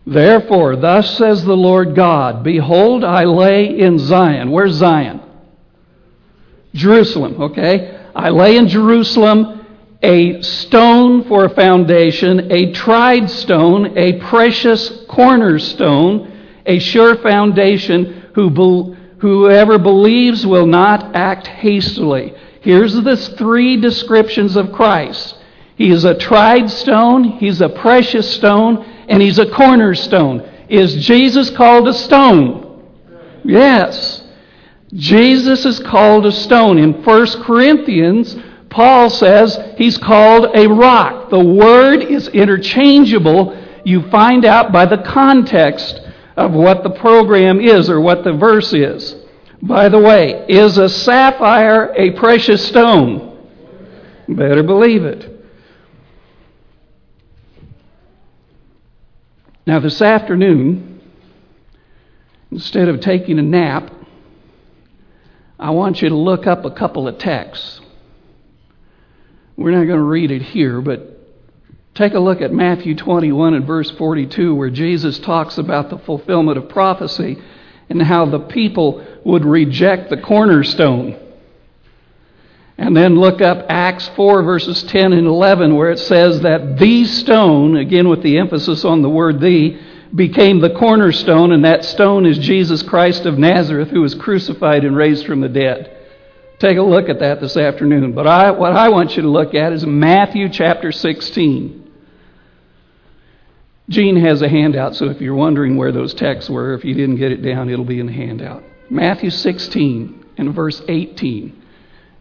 Therefore, 0.07 0.77
thus 0.77 1.17
says 1.17 1.45
the 1.45 1.57
Lord 1.57 1.95
God 1.95 2.45
Behold, 2.45 3.03
I 3.03 3.25
lay 3.25 3.67
in 3.67 3.99
Zion. 3.99 4.51
Where's 4.51 4.75
Zion? 4.75 5.21
Jerusalem, 6.75 7.43
okay? 7.43 7.99
I 8.15 8.31
lay 8.31 8.57
in 8.57 8.69
Jerusalem 8.69 9.62
a 10.03 10.43
stone 10.43 11.25
for 11.25 11.45
a 11.45 11.55
foundation, 11.55 12.51
a 12.51 12.73
tried 12.73 13.31
stone, 13.31 13.97
a 13.97 14.19
precious 14.21 15.05
cornerstone, 15.09 16.33
a 16.67 16.79
sure 16.79 17.17
foundation, 17.17 18.31
who 18.35 18.51
be, 18.51 18.97
whoever 19.19 19.79
believes 19.79 20.45
will 20.45 20.67
not 20.67 21.15
act 21.15 21.47
hastily. 21.47 22.35
Here's 22.61 22.95
the 22.95 23.17
three 23.17 23.77
descriptions 23.77 24.57
of 24.57 24.73
Christ. 24.73 25.37
He 25.77 25.91
is 25.91 26.05
a 26.05 26.19
tried 26.19 26.71
stone, 26.71 27.25
he's 27.39 27.61
a 27.61 27.69
precious 27.69 28.35
stone, 28.35 28.85
and 29.09 29.23
he's 29.23 29.39
a 29.39 29.51
cornerstone. 29.51 30.49
Is 30.69 31.05
Jesus 31.05 31.51
called 31.51 31.89
a 31.89 31.95
stone? 31.95 32.89
Yes. 33.45 34.23
Jesus 34.95 35.65
is 35.65 35.81
called 35.81 36.27
a 36.27 36.33
stone. 36.33 36.79
In 36.79 37.03
1 37.03 37.43
Corinthians, 37.43 38.37
Paul 38.73 39.11
says 39.11 39.59
he's 39.77 39.99
called 39.99 40.57
a 40.57 40.67
rock. 40.67 41.29
The 41.29 41.45
word 41.45 42.03
is 42.03 42.29
interchangeable. 42.29 43.55
You 43.85 44.09
find 44.09 44.47
out 44.47 44.73
by 44.73 44.87
the 44.87 44.97
context 44.97 46.01
of 46.39 46.53
what 46.53 46.83
the 46.83 46.89
program 46.89 47.61
is 47.61 47.91
or 47.91 48.01
what 48.01 48.25
the 48.25 48.33
verse 48.33 48.73
is. 48.73 49.15
By 49.61 49.91
the 49.91 49.99
way, 49.99 50.47
is 50.49 50.79
a 50.79 50.89
sapphire 50.89 51.93
a 51.95 52.13
precious 52.13 52.67
stone? 52.67 53.47
Better 54.27 54.63
believe 54.63 55.05
it. 55.05 55.29
Now, 59.67 59.81
this 59.81 60.01
afternoon, 60.01 61.03
instead 62.51 62.89
of 62.89 63.01
taking 63.01 63.39
a 63.39 63.43
nap, 63.43 63.93
I 65.59 65.71
want 65.71 66.01
you 66.01 66.09
to 66.09 66.17
look 66.17 66.47
up 66.47 66.65
a 66.65 66.71
couple 66.71 67.07
of 67.07 67.19
texts. 67.19 67.82
We're 69.63 69.71
not 69.71 69.85
going 69.85 69.99
to 69.99 70.03
read 70.03 70.33
it 70.33 70.43
here, 70.43 70.81
but 70.81 71.21
take 71.95 72.15
a 72.15 72.19
look 72.19 72.41
at 72.41 72.53
Matthew 72.53 72.97
21 72.97 73.55
and 73.55 73.65
verse 73.65 73.89
42, 73.93 74.57
where 74.57 74.71
Jesus 74.71 75.21
talks 75.21 75.57
about 75.57 75.89
the 75.89 75.99
fulfillment 75.99 76.59
of 76.59 76.69
prophecy 76.69 77.41
and 77.89 78.03
how 78.03 78.27
the 78.27 78.41
people 78.41 79.07
would 79.25 79.45
reject 79.45 80.11
the 80.11 80.17
cornerstone. 80.17 81.17
And 82.77 82.97
then 82.97 83.21
look 83.21 83.41
up 83.41 83.67
Acts 83.69 84.09
4, 84.17 84.43
verses 84.43 84.83
10 84.83 85.13
and 85.13 85.29
11, 85.29 85.77
where 85.77 85.93
it 85.93 86.01
says 86.01 86.41
that 86.41 86.79
the 86.79 87.05
stone, 87.05 87.77
again 87.77 88.09
with 88.09 88.25
the 88.25 88.39
emphasis 88.39 88.85
on 88.85 89.03
the 89.03 89.11
word 89.11 89.41
the, 89.41 89.79
became 90.13 90.59
the 90.59 90.75
cornerstone, 90.75 91.53
and 91.53 91.65
that 91.65 91.85
stone 91.85 92.27
is 92.27 92.37
Jesus 92.39 92.83
Christ 92.83 93.27
of 93.27 93.39
Nazareth, 93.39 93.91
who 93.91 94.01
was 94.01 94.17
crucified 94.17 94.85
and 94.85 94.97
raised 94.97 95.25
from 95.25 95.41
the 95.41 95.49
dead. 95.49 96.02
Take 96.63 96.79
a 96.79 96.83
look 96.83 97.09
at 97.09 97.19
that 97.19 97.41
this 97.41 97.57
afternoon. 97.57 98.13
But 98.13 98.29
I, 98.29 98.53
what 98.53 98.73
I 98.73 98.89
want 98.89 99.17
you 99.17 99.23
to 99.23 99.29
look 99.29 99.53
at 99.53 99.73
is 99.73 99.85
Matthew 99.85 100.49
chapter 100.49 100.93
16. 100.93 101.91
Gene 103.89 104.17
has 104.19 104.43
a 104.43 104.49
handout, 104.49 104.95
so 104.95 105.07
if 105.07 105.21
you're 105.21 105.35
wondering 105.35 105.77
where 105.77 105.91
those 105.91 106.15
texts 106.15 106.49
were, 106.49 106.75
if 106.75 106.85
you 106.85 106.95
didn't 106.95 107.17
get 107.17 107.33
it 107.33 107.43
down, 107.43 107.69
it'll 107.69 107.85
be 107.85 107.99
in 107.99 108.07
the 108.07 108.13
handout. 108.13 108.63
Matthew 108.89 109.31
16 109.31 110.25
and 110.39 110.55
verse 110.55 110.81
18. 110.87 111.65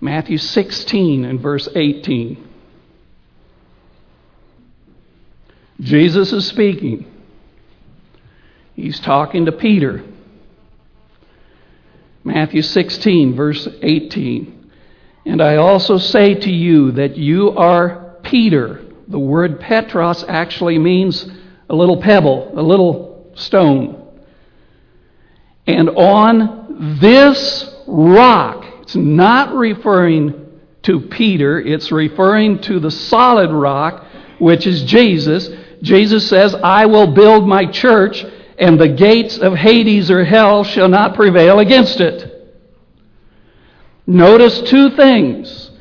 Matthew 0.02 0.40
16 0.40 1.24
and 1.24 1.40
verse 1.40 1.70
18. 1.76 2.50
Jesus 5.82 6.34
is 6.34 6.48
speaking. 6.48 7.06
He's 8.74 9.00
talking 9.00 9.46
to 9.46 9.52
Peter. 9.52 10.04
Matthew 12.24 12.62
16, 12.62 13.36
verse 13.36 13.68
18. 13.82 14.72
And 15.26 15.42
I 15.42 15.58
also 15.58 15.98
say 15.98 16.36
to 16.36 16.52
you 16.52 16.92
that 16.94 17.18
you 17.18 17.52
are 17.52 18.16
Peter. 18.24 18.86
The 19.08 19.20
word 19.20 19.60
Petros 19.60 20.24
actually 20.28 20.78
means 20.78 21.28
a 21.70 21.76
little 21.76 22.02
pebble, 22.02 22.52
a 22.58 22.62
little 22.62 23.32
stone. 23.36 23.98
And 25.68 25.90
on 25.90 26.98
this 27.00 27.74
rock, 27.88 28.66
it's 28.82 28.96
not 28.96 29.54
referring 29.54 30.60
to 30.84 31.00
Peter, 31.00 31.60
it's 31.60 31.92
referring 31.92 32.60
to 32.62 32.80
the 32.80 32.90
solid 32.90 33.52
rock, 33.52 34.06
which 34.40 34.66
is 34.66 34.84
Jesus. 34.84 35.50
Jesus 35.82 36.28
says, 36.28 36.56
I 36.56 36.88
will 36.88 37.14
build 37.14 37.48
my 37.48 37.66
church, 37.66 38.26
and 38.62 38.80
the 38.80 38.88
gates 38.88 39.40
of 39.40 39.56
Hades 39.56 40.12
or 40.12 40.24
hell 40.24 40.64
shall 40.64 40.88
not 40.88 41.16
prevail 41.16 41.60
against 41.60 42.00
it. 42.00 42.54
Notice 44.06 44.62
two 44.62 44.92
things. 44.92 45.72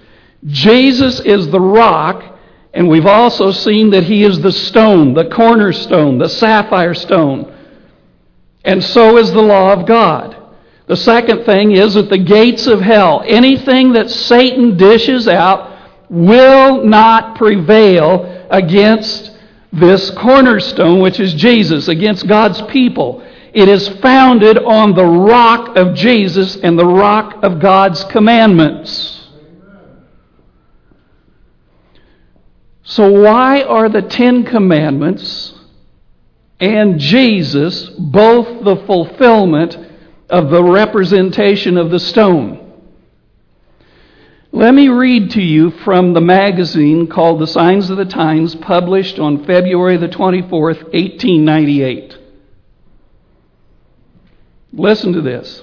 Jesus 0.47 1.21
is 1.21 1.49
the 1.51 1.61
rock, 1.61 2.39
and 2.73 2.89
we've 2.89 3.07
also 3.07 3.51
seen 3.51 3.91
that 3.91 4.05
he 4.05 4.25
is 4.25 4.41
the 4.41 4.51
stone, 4.51 5.13
the 5.13 5.29
cornerstone, 5.29 6.17
the 6.17 6.29
sapphire 6.31 6.95
stone. 6.95 7.55
And 8.65 8.83
so 8.83 9.19
is 9.19 9.31
the 9.31 9.43
law 9.43 9.75
of 9.75 9.87
God. 9.87 10.37
The 10.87 10.97
second 10.97 11.45
thing 11.45 11.73
is 11.73 11.95
that 11.95 12.09
the 12.09 12.19
gates 12.19 12.67
of 12.67 12.81
hell, 12.81 13.23
anything 13.27 13.93
that 13.93 14.09
Satan 14.09 14.79
dishes 14.79 15.29
out, 15.29 15.79
will 16.09 16.83
not 16.83 17.37
prevail 17.37 18.47
against 18.51 19.37
this 19.73 20.11
cornerstone, 20.11 21.01
which 21.01 21.21
is 21.21 21.35
Jesus, 21.35 21.89
against 21.89 22.27
God's 22.27 22.61
people. 22.63 23.23
It 23.53 23.69
is 23.69 23.89
founded 24.01 24.59
on 24.59 24.95
the 24.95 25.05
rock 25.05 25.77
of 25.77 25.95
Jesus 25.95 26.57
and 26.57 26.79
the 26.79 26.87
rock 26.87 27.43
of 27.43 27.61
God's 27.61 28.05
commandments. 28.05 29.29
So, 32.83 33.23
why 33.23 33.63
are 33.63 33.89
the 33.89 34.03
Ten 34.03 34.45
Commandments 34.45 35.55
and 36.61 37.01
Jesus 37.01 37.89
both 37.89 38.65
the 38.65 38.77
fulfillment 38.87 39.79
of 40.31 40.51
the 40.51 40.63
representation 40.63 41.77
of 41.77 41.91
the 41.91 41.99
stone. 41.99 42.70
Let 44.53 44.75
me 44.75 44.89
read 44.89 45.31
to 45.33 45.43
you 45.43 45.71
from 45.71 46.13
the 46.13 46.21
magazine 46.21 47.07
called 47.07 47.41
The 47.41 47.47
Signs 47.47 47.89
of 47.89 47.97
the 47.97 48.05
Times, 48.05 48.57
published 48.57 49.21
on 49.21 49.45
February 49.45 49.97
the 49.97 50.09
24th, 50.09 50.83
1898. 50.93 52.19
Listen 54.73 55.13
to 55.13 55.21
this. 55.21 55.63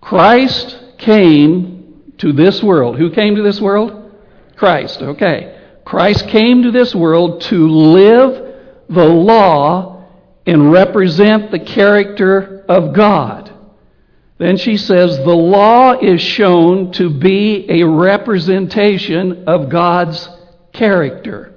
Christ 0.00 0.78
came 0.96 2.12
to 2.16 2.32
this 2.32 2.62
world. 2.62 2.96
Who 2.96 3.10
came 3.10 3.36
to 3.36 3.42
this 3.42 3.60
world? 3.60 4.12
Christ, 4.56 5.02
okay. 5.02 5.60
Christ 5.84 6.28
came 6.28 6.62
to 6.62 6.70
this 6.70 6.94
world 6.94 7.42
to 7.42 7.68
live 7.68 8.54
the 8.88 9.04
law 9.04 10.06
and 10.46 10.72
represent 10.72 11.50
the 11.50 11.58
character 11.58 12.64
of 12.68 12.94
God. 12.94 13.41
Then 14.42 14.56
she 14.56 14.76
says 14.76 15.18
the 15.18 15.36
law 15.36 15.92
is 15.92 16.20
shown 16.20 16.90
to 16.94 17.08
be 17.08 17.64
a 17.80 17.84
representation 17.84 19.44
of 19.46 19.68
God's 19.68 20.28
character. 20.72 21.54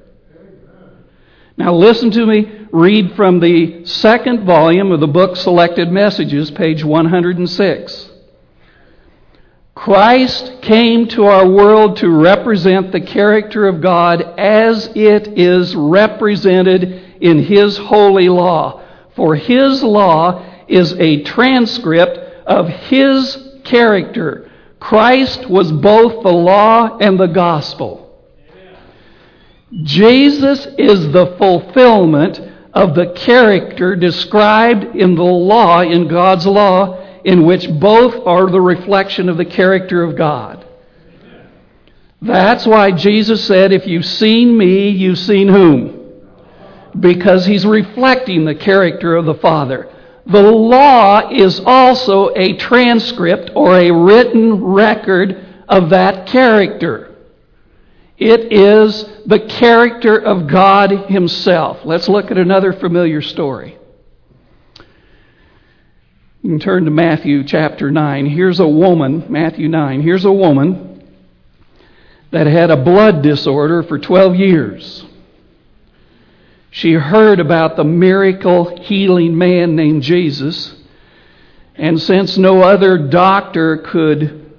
Now, 1.57 1.73
listen 1.73 2.11
to 2.11 2.23
me 2.27 2.67
read 2.71 3.15
from 3.15 3.39
the 3.39 3.85
second 3.85 4.45
volume 4.45 4.91
of 4.91 4.99
the 4.99 5.07
book 5.07 5.35
Selected 5.35 5.91
Messages, 5.91 6.51
page 6.51 6.83
106. 6.83 8.11
Christ 9.73 10.61
came 10.61 11.07
to 11.07 11.25
our 11.25 11.49
world 11.49 11.97
to 11.97 12.09
represent 12.11 12.91
the 12.91 13.01
character 13.01 13.67
of 13.67 13.81
God 13.81 14.21
as 14.37 14.91
it 14.93 15.39
is 15.39 15.75
represented 15.75 17.15
in 17.19 17.39
His 17.39 17.77
holy 17.79 18.29
law. 18.29 18.83
For 19.15 19.33
His 19.33 19.81
law 19.81 20.45
is 20.67 20.93
a 20.99 21.23
transcript 21.23 22.24
of 22.45 22.67
His 22.67 23.37
character. 23.63 24.51
Christ 24.79 25.49
was 25.49 25.71
both 25.71 26.23
the 26.23 26.31
law 26.31 26.97
and 26.97 27.19
the 27.19 27.27
gospel. 27.27 28.05
Jesus 29.83 30.67
is 30.77 31.11
the 31.11 31.35
fulfillment 31.37 32.39
of 32.73 32.93
the 32.93 33.13
character 33.13 33.95
described 33.95 34.95
in 34.95 35.15
the 35.15 35.23
law, 35.23 35.81
in 35.81 36.07
God's 36.07 36.45
law, 36.45 37.01
in 37.23 37.45
which 37.45 37.69
both 37.79 38.27
are 38.27 38.49
the 38.49 38.61
reflection 38.61 39.29
of 39.29 39.37
the 39.37 39.45
character 39.45 40.03
of 40.03 40.15
God. 40.15 40.65
That's 42.21 42.65
why 42.65 42.91
Jesus 42.91 43.45
said, 43.45 43.71
If 43.71 43.87
you've 43.87 44.05
seen 44.05 44.57
me, 44.57 44.89
you've 44.89 45.19
seen 45.19 45.47
whom? 45.47 46.21
Because 46.99 47.45
he's 47.45 47.65
reflecting 47.65 48.45
the 48.45 48.55
character 48.55 49.15
of 49.15 49.25
the 49.25 49.35
Father. 49.35 49.89
The 50.27 50.41
law 50.41 51.29
is 51.29 51.61
also 51.65 52.33
a 52.35 52.57
transcript 52.57 53.51
or 53.55 53.77
a 53.77 53.91
written 53.91 54.63
record 54.63 55.45
of 55.69 55.91
that 55.91 56.27
character. 56.27 57.15
It 58.17 58.51
is 58.51 59.05
the 59.25 59.39
character 59.39 60.17
of 60.17 60.47
God 60.47 60.91
Himself. 61.09 61.79
Let's 61.83 62.07
look 62.07 62.31
at 62.31 62.37
another 62.37 62.73
familiar 62.73 63.21
story. 63.21 63.77
You 66.41 66.51
can 66.51 66.59
turn 66.59 66.85
to 66.85 66.91
Matthew 66.91 67.43
chapter 67.43 67.91
9. 67.91 68.25
Here's 68.27 68.59
a 68.59 68.67
woman, 68.67 69.25
Matthew 69.29 69.67
9. 69.67 70.01
Here's 70.01 70.25
a 70.25 70.31
woman 70.31 71.03
that 72.31 72.47
had 72.47 72.71
a 72.71 72.77
blood 72.77 73.21
disorder 73.21 73.83
for 73.83 73.99
12 73.99 74.35
years. 74.35 75.05
She 76.75 76.91
heard 76.91 77.39
about 77.39 77.77
the 77.77 77.85
miracle 77.85 78.77
healing 78.81 79.37
man 79.37 79.77
named 79.77 80.03
Jesus, 80.03 80.75
and 81.73 82.01
since 82.01 82.37
no 82.37 82.63
other 82.63 82.97
doctor 82.97 83.77
could 83.77 84.51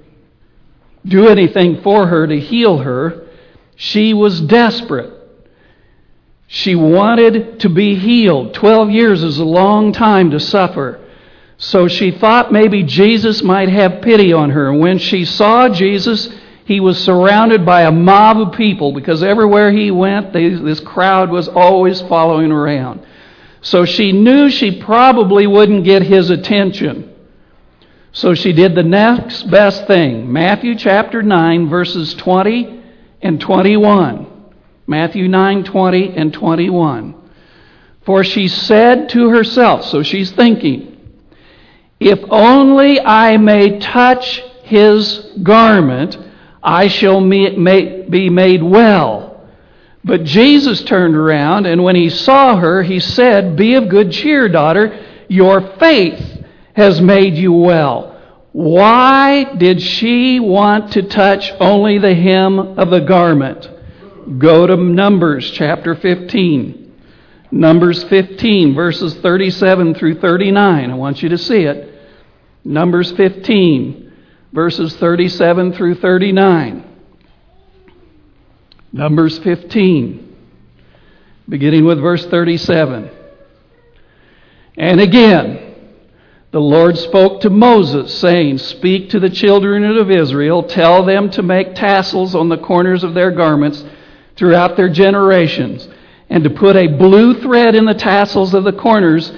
do 1.05 1.29
anything 1.29 1.83
for 1.83 2.07
her 2.07 2.27
to 2.27 2.41
heal 2.41 2.79
her, 2.79 3.27
she 3.75 4.15
was 4.15 4.41
desperate. 4.41 5.13
She 6.47 6.75
wanted 6.75 7.61
to 7.61 7.69
be 7.69 7.97
healed. 7.97 8.55
Twelve 8.55 8.91
years 8.91 9.23
is 9.23 9.39
a 9.39 9.45
long 9.45 9.93
time 9.93 10.31
to 10.31 10.41
suffer. 10.41 10.99
So 11.59 11.87
she 11.87 12.13
thought 12.13 12.51
maybe 12.51 12.83
Jesus 12.83 13.43
might 13.43 13.69
have 13.69 14.01
pity 14.01 14.33
on 14.33 14.49
her. 14.49 14.73
When 14.73 14.97
she 14.97 15.27
saw 15.27 15.69
Jesus, 15.69 16.35
he 16.67 16.81
was 16.81 16.99
surrounded 17.03 17.65
by 17.65 17.83
a 17.83 17.93
mob 17.93 18.41
of 18.41 18.53
people 18.53 18.91
because 18.93 19.23
everywhere 19.23 19.71
he 19.71 19.93
went, 19.93 20.33
they, 20.33 20.49
this 20.49 20.81
crowd 20.81 21.31
was 21.31 21.47
always 21.47 22.01
following 22.03 22.51
around. 22.51 23.07
So 23.61 23.85
she 23.85 24.11
knew 24.11 24.51
she 24.51 24.81
probably 24.81 25.47
wouldn't 25.47 25.85
get 25.85 26.03
his 26.03 26.29
attention. 26.29 27.15
So 28.11 28.35
she 28.35 28.53
did 28.53 28.75
the 28.75 28.83
next 28.83 29.45
best 29.45 29.87
thing. 29.87 30.33
Matthew 30.33 30.75
chapter 30.75 31.23
9, 31.23 31.69
verses 31.69 32.15
20 32.15 32.83
and 33.23 33.41
21. 33.41 34.27
Matthew 34.89 35.29
9, 35.29 35.63
20 35.63 36.17
and 36.17 36.33
21. 36.33 37.15
For 38.05 38.25
she 38.25 38.49
said 38.49 39.11
to 39.11 39.29
herself, 39.29 39.85
so 39.85 40.03
she's 40.03 40.33
thinking, 40.33 40.97
if 42.01 42.19
only 42.29 43.01
I 43.01 43.37
may 43.37 43.79
touch 43.79 44.41
his 44.65 45.31
garment, 45.45 46.26
I 46.63 46.89
shall 46.89 47.21
be 47.21 48.31
made 48.31 48.63
well. 48.63 49.27
But 50.05 50.25
Jesus 50.25 50.83
turned 50.83 51.17
around, 51.17 51.67
and 51.67 51.83
when 51.83 51.97
he 51.97 52.11
saw 52.11 52.57
her, 52.57 52.83
he 52.83 53.01
said, 53.01 53.57
Be 53.57 53.75
of 53.75 53.89
good 53.89 54.13
cheer, 54.13 54.49
daughter, 54.49 55.05
your 55.29 55.61
faith 55.79 56.45
has 56.75 57.01
made 57.01 57.35
you 57.35 57.53
well. 57.53 58.13
Why 58.53 59.45
did 59.57 59.83
she 59.83 60.39
want 60.41 60.93
to 60.93 61.03
touch 61.03 61.51
only 61.61 61.99
the 61.99 62.15
hem 62.15 62.59
of 62.59 62.91
the 62.91 63.01
garment? 63.01 63.69
Go 64.39 64.67
to 64.67 64.77
Numbers 64.77 65.51
chapter 65.51 65.95
15. 65.95 66.95
Numbers 67.51 68.05
15, 68.05 68.75
verses 68.75 69.15
37 69.17 69.95
through 69.95 70.21
39. 70.21 70.91
I 70.91 70.95
want 70.95 71.23
you 71.23 71.29
to 71.31 71.39
see 71.39 71.63
it. 71.65 71.95
Numbers 72.65 73.13
15, 73.13 74.06
verses 74.57 74.97
37 74.97 75.75
through 75.75 75.95
39. 75.97 76.83
Numbers 78.91 79.39
15, 79.41 80.35
beginning 81.47 81.85
with 81.85 82.01
verse 82.01 82.25
37. 82.25 83.11
And 84.79 84.99
again, 84.99 85.75
the 86.53 86.61
Lord 86.61 86.97
spoke 86.97 87.43
to 87.43 87.51
Moses, 87.51 88.19
saying, 88.19 88.57
Speak 88.57 89.11
to 89.11 89.21
the 89.21 89.29
children 89.29 89.85
of 89.85 90.11
Israel, 90.11 90.63
tell 90.63 91.05
them 91.05 91.29
to 91.33 91.43
make 91.43 91.75
tassels 91.75 92.35
on 92.35 92.49
the 92.49 92.57
corners 92.57 93.05
of 93.05 93.13
their 93.13 93.33
garments 93.33 93.85
throughout 94.37 94.75
their 94.75 94.89
generations, 94.89 95.87
and 96.31 96.43
to 96.45 96.49
put 96.51 96.77
a 96.77 96.87
blue 96.97 97.43
thread 97.43 97.75
in 97.75 97.85
the 97.85 97.93
tassels 97.93 98.55
of 98.55 98.65
the 98.65 98.73
corners. 98.73 99.33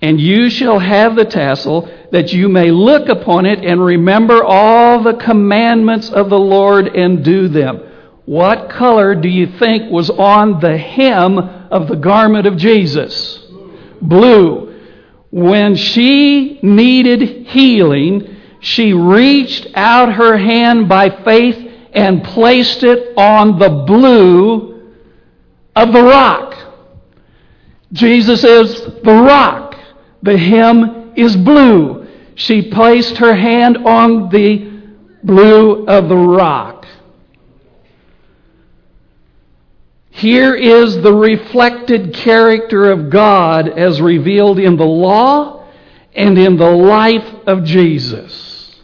And 0.00 0.20
you 0.20 0.48
shall 0.48 0.78
have 0.78 1.16
the 1.16 1.24
tassel, 1.24 1.90
that 2.12 2.32
you 2.32 2.48
may 2.48 2.70
look 2.70 3.08
upon 3.08 3.46
it 3.46 3.64
and 3.64 3.84
remember 3.84 4.44
all 4.44 5.02
the 5.02 5.14
commandments 5.14 6.08
of 6.08 6.30
the 6.30 6.38
Lord 6.38 6.86
and 6.88 7.24
do 7.24 7.48
them. 7.48 7.80
What 8.24 8.70
color 8.70 9.14
do 9.14 9.28
you 9.28 9.58
think 9.58 9.90
was 9.90 10.10
on 10.10 10.60
the 10.60 10.76
hem 10.76 11.38
of 11.38 11.88
the 11.88 11.96
garment 11.96 12.46
of 12.46 12.56
Jesus? 12.56 13.44
Blue. 14.00 14.78
When 15.30 15.74
she 15.74 16.60
needed 16.62 17.46
healing, 17.48 18.36
she 18.60 18.92
reached 18.92 19.68
out 19.74 20.12
her 20.12 20.36
hand 20.36 20.88
by 20.88 21.10
faith 21.24 21.56
and 21.92 22.22
placed 22.22 22.84
it 22.84 23.16
on 23.16 23.58
the 23.58 23.84
blue 23.86 24.94
of 25.74 25.92
the 25.92 26.02
rock. 26.02 26.54
Jesus 27.92 28.44
is 28.44 28.80
the 29.02 29.22
rock. 29.24 29.67
The 30.22 30.36
hem 30.36 31.12
is 31.16 31.36
blue. 31.36 32.06
She 32.34 32.70
placed 32.70 33.18
her 33.18 33.34
hand 33.34 33.78
on 33.78 34.28
the 34.30 34.70
blue 35.22 35.86
of 35.86 36.08
the 36.08 36.16
rock. 36.16 36.86
Here 40.10 40.54
is 40.54 41.00
the 41.00 41.14
reflected 41.14 42.12
character 42.12 42.90
of 42.90 43.08
God 43.10 43.68
as 43.68 44.00
revealed 44.00 44.58
in 44.58 44.76
the 44.76 44.84
law 44.84 45.64
and 46.14 46.36
in 46.36 46.56
the 46.56 46.70
life 46.70 47.34
of 47.46 47.62
Jesus. 47.62 48.74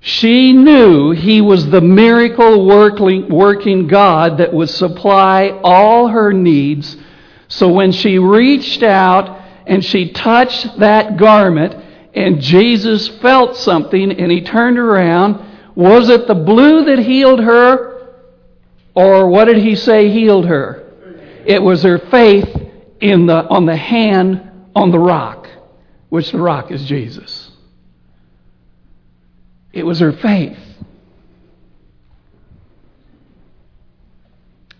She 0.00 0.52
knew 0.52 1.10
he 1.12 1.40
was 1.40 1.68
the 1.68 1.80
miracle 1.80 2.66
working 2.66 3.86
God 3.86 4.38
that 4.38 4.52
would 4.52 4.70
supply 4.70 5.50
all 5.62 6.08
her 6.08 6.32
needs. 6.32 6.96
So 7.48 7.68
when 7.68 7.92
she 7.92 8.18
reached 8.18 8.82
out 8.82 9.37
and 9.68 9.84
she 9.84 10.12
touched 10.12 10.78
that 10.78 11.16
garment, 11.18 11.76
and 12.14 12.40
Jesus 12.40 13.06
felt 13.06 13.56
something 13.56 14.12
and 14.12 14.32
he 14.32 14.40
turned 14.40 14.78
around, 14.78 15.44
was 15.74 16.08
it 16.08 16.26
the 16.26 16.34
blue 16.34 16.86
that 16.86 16.98
healed 16.98 17.40
her 17.40 17.88
or 18.94 19.28
what 19.28 19.44
did 19.44 19.58
he 19.58 19.76
say 19.76 20.10
healed 20.10 20.46
her? 20.46 20.84
It 21.46 21.62
was 21.62 21.84
her 21.84 21.98
faith 21.98 22.48
in 23.00 23.26
the, 23.26 23.46
on 23.46 23.64
the 23.64 23.76
hand 23.76 24.50
on 24.74 24.90
the 24.90 24.98
rock, 24.98 25.48
which 26.08 26.32
the 26.32 26.38
rock 26.38 26.72
is 26.72 26.84
Jesus. 26.84 27.52
It 29.72 29.84
was 29.84 30.00
her 30.00 30.12
faith. 30.12 30.58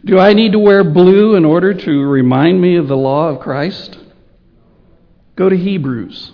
Do 0.05 0.19
I 0.19 0.33
need 0.33 0.53
to 0.53 0.59
wear 0.59 0.83
blue 0.83 1.37
in 1.37 1.45
order 1.45 1.75
to 1.75 2.01
remind 2.07 2.61
me 2.61 2.77
of 2.77 2.89
the 2.89 2.97
law 2.97 3.29
of 3.29 3.41
Christ? 3.41 3.99
Go 5.39 5.49
to 5.49 5.57
Hebrews. 5.57 6.33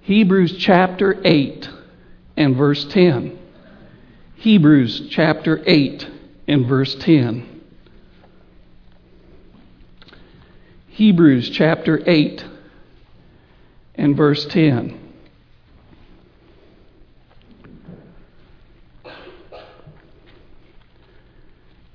Hebrews 0.00 0.56
chapter 0.56 1.20
8 1.22 1.68
and 2.34 2.56
verse 2.56 2.86
10. 2.86 3.38
Hebrews 4.36 5.08
chapter 5.10 5.62
8 5.66 6.08
and 6.48 6.64
verse 6.64 6.94
10. 6.94 7.60
Hebrews 10.88 11.50
chapter 11.50 12.02
8 12.06 12.46
and 13.96 14.16
verse 14.16 14.46
10. 14.46 15.12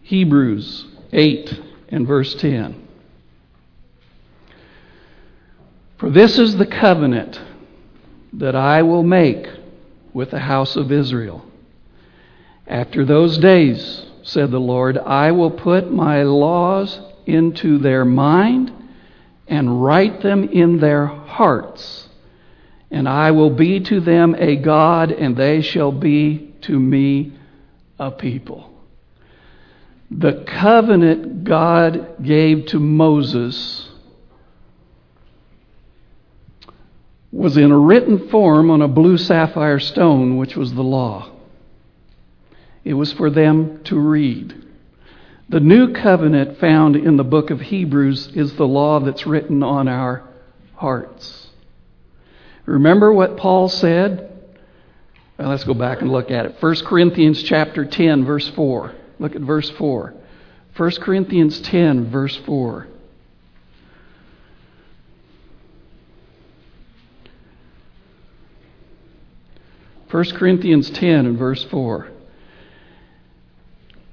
Hebrews 0.03 0.85
8 1.11 1.59
and 1.89 2.05
verse 2.05 2.35
10. 2.35 2.87
For 6.01 6.09
this 6.09 6.39
is 6.39 6.57
the 6.57 6.65
covenant 6.65 7.39
that 8.33 8.55
I 8.55 8.81
will 8.81 9.03
make 9.03 9.47
with 10.13 10.31
the 10.31 10.39
house 10.39 10.75
of 10.75 10.91
Israel. 10.91 11.45
After 12.65 13.05
those 13.05 13.37
days, 13.37 14.07
said 14.23 14.49
the 14.49 14.59
Lord, 14.59 14.97
I 14.97 15.31
will 15.31 15.51
put 15.51 15.93
my 15.93 16.23
laws 16.23 16.99
into 17.27 17.77
their 17.77 18.03
mind 18.03 18.73
and 19.47 19.83
write 19.83 20.21
them 20.21 20.49
in 20.49 20.79
their 20.79 21.05
hearts. 21.05 22.09
And 22.89 23.07
I 23.07 23.29
will 23.29 23.51
be 23.51 23.79
to 23.81 23.99
them 23.99 24.35
a 24.39 24.55
God, 24.55 25.11
and 25.11 25.37
they 25.37 25.61
shall 25.61 25.91
be 25.91 26.55
to 26.61 26.79
me 26.79 27.33
a 27.99 28.09
people. 28.09 28.73
The 30.09 30.43
covenant 30.47 31.43
God 31.43 32.23
gave 32.23 32.65
to 32.67 32.79
Moses 32.79 33.90
was 37.31 37.57
in 37.57 37.71
a 37.71 37.77
written 37.77 38.27
form 38.29 38.69
on 38.69 38.81
a 38.81 38.87
blue 38.87 39.17
sapphire 39.17 39.79
stone, 39.79 40.37
which 40.37 40.55
was 40.55 40.73
the 40.73 40.83
law. 40.83 41.31
It 42.83 42.93
was 42.93 43.13
for 43.13 43.29
them 43.29 43.83
to 43.85 43.97
read. 43.97 44.55
The 45.49 45.59
new 45.59 45.93
covenant 45.93 46.59
found 46.59 46.95
in 46.95 47.17
the 47.17 47.23
book 47.23 47.49
of 47.49 47.61
Hebrews 47.61 48.29
is 48.35 48.55
the 48.55 48.67
law 48.67 48.99
that's 48.99 49.27
written 49.27 49.63
on 49.63 49.87
our 49.87 50.27
hearts. 50.75 51.49
Remember 52.65 53.11
what 53.11 53.37
Paul 53.37 53.69
said? 53.69 54.31
Well, 55.37 55.49
let's 55.49 55.63
go 55.63 55.73
back 55.73 56.01
and 56.01 56.11
look 56.11 56.31
at 56.31 56.45
it. 56.45 56.55
1 56.59 56.75
Corinthians 56.85 57.43
chapter 57.43 57.85
10 57.85 58.25
verse 58.25 58.47
4. 58.49 58.93
Look 59.19 59.35
at 59.35 59.41
verse 59.41 59.69
4. 59.71 60.13
1 60.77 60.91
Corinthians 61.01 61.59
10 61.61 62.09
verse 62.09 62.37
4. 62.37 62.87
1 70.11 70.31
Corinthians 70.31 70.89
10 70.89 71.25
and 71.25 71.37
verse 71.37 71.63
4. 71.63 72.09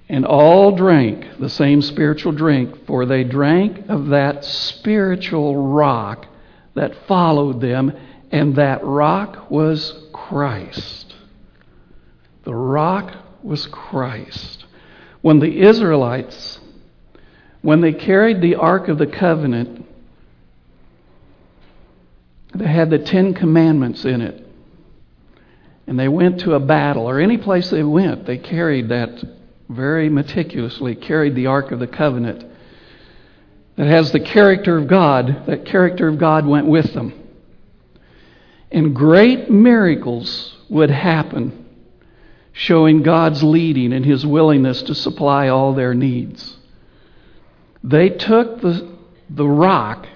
And 0.08 0.24
all 0.24 0.76
drank 0.76 1.38
the 1.38 1.48
same 1.48 1.82
spiritual 1.82 2.32
drink, 2.32 2.87
for 2.87 3.04
they 3.04 3.24
drank 3.24 3.88
of 3.88 4.06
that 4.06 4.44
spiritual 4.44 5.56
rock 5.56 6.26
that 6.74 6.94
followed 7.06 7.61
them, 7.61 7.92
and 8.30 8.54
that 8.56 8.84
rock 8.84 9.50
was 9.50 10.04
Christ. 10.12 11.14
The 12.44 12.54
rock 12.54 13.12
was 13.42 13.66
Christ. 13.66 14.64
When 15.20 15.40
the 15.40 15.61
Israelites, 15.61 16.61
when 17.61 17.80
they 17.80 17.92
carried 17.92 18.40
the 18.40 18.54
Ark 18.54 18.87
of 18.87 18.98
the 18.98 19.06
Covenant, 19.06 19.84
they 22.54 22.68
had 22.68 22.88
the 22.88 23.00
Ten 23.00 23.34
Commandments 23.34 24.04
in 24.04 24.20
it 24.20 24.47
and 25.88 25.98
they 25.98 26.09
went 26.09 26.40
to 26.40 26.55
a 26.55 26.61
battle, 26.61 27.09
or 27.09 27.18
any 27.18 27.38
place 27.38 27.70
they 27.70 27.83
went, 27.83 28.27
they 28.27 28.37
carried 28.37 28.90
that 28.90 29.24
very 29.68 30.09
meticulously, 30.09 30.94
carried 30.94 31.35
the 31.35 31.46
Ark 31.46 31.72
of 31.72 31.81
the 31.81 31.87
Covenant 31.87 32.44
that 33.77 33.87
has 33.87 34.11
the 34.11 34.20
character 34.20 34.77
of 34.77 34.88
God. 34.88 35.46
That 35.46 35.64
character 35.64 36.09
of 36.09 36.18
God 36.18 36.46
went 36.46 36.66
with 36.66 36.92
them. 36.94 37.14
And 38.72 38.94
great 38.94 39.51
miracles 39.51 40.57
would 40.68 40.90
happen, 40.90 41.64
showing 42.53 43.03
God's 43.03 43.42
leading 43.42 43.92
and 43.92 44.05
His 44.05 44.27
willingness 44.27 44.83
to 44.83 44.94
supply 44.94 45.48
all 45.48 45.72
their 45.72 45.94
needs. 45.94 46.57
They 47.85 48.11
took 48.11 48.61
the, 48.61 48.94
the 49.31 49.48
rock 49.48 50.07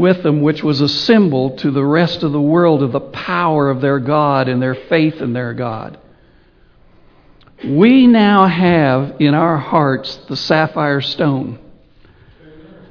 with 0.00 0.22
them, 0.22 0.40
which 0.40 0.64
was 0.64 0.80
a 0.80 0.88
symbol 0.88 1.56
to 1.58 1.70
the 1.70 1.84
rest 1.84 2.22
of 2.22 2.32
the 2.32 2.40
world 2.40 2.82
of 2.82 2.92
the 2.92 3.00
power 3.00 3.70
of 3.70 3.80
their 3.80 4.00
God 4.00 4.48
and 4.48 4.60
their 4.60 4.74
faith 4.74 5.20
in 5.20 5.32
their 5.32 5.54
God. 5.54 5.98
We 7.64 8.06
now 8.06 8.46
have 8.46 9.16
in 9.20 9.34
our 9.34 9.58
hearts 9.58 10.16
the 10.28 10.36
sapphire 10.36 11.02
stone, 11.02 11.58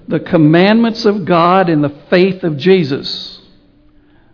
the 0.08 0.20
commandments 0.20 1.06
of 1.06 1.26
God 1.26 1.70
and 1.70 1.84
the 1.84 1.98
faith 2.10 2.44
of 2.44 2.58
Jesus. 2.58 3.42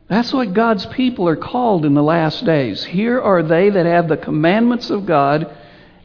That's 0.08 0.34
what 0.34 0.54
God's 0.54 0.86
people 0.88 1.28
are 1.28 1.36
called 1.36 1.86
in 1.86 1.94
the 1.94 2.04
last 2.04 2.46
days. 2.46 2.84
Here 2.84 3.20
are 3.20 3.42
they 3.42 3.70
that 3.70 3.86
have 3.86 4.08
the 4.08 4.18
commandments 4.18 4.90
of 4.90 5.06
God 5.06 5.56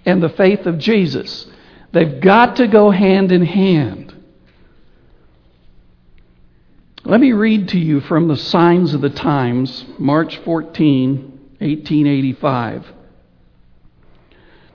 and 0.07 0.23
the 0.23 0.31
faith 0.31 0.67
of 0.67 0.79
Jesus. 0.79 1.47
They've 1.93 2.21
got 2.21 2.57
to 2.57 2.69
go 2.69 2.91
hand 2.91 3.33
in 3.33 3.45
hand. 3.45 4.10
Let 7.05 7.21
me 7.21 7.33
read 7.33 7.69
to 7.69 7.79
you 7.79 8.01
from 8.01 8.29
the 8.29 8.37
Signs 8.37 8.93
of 8.93 9.01
the 9.01 9.09
Times, 9.09 9.87
March 9.99 10.37
14, 10.45 11.17
1885. 11.59 12.85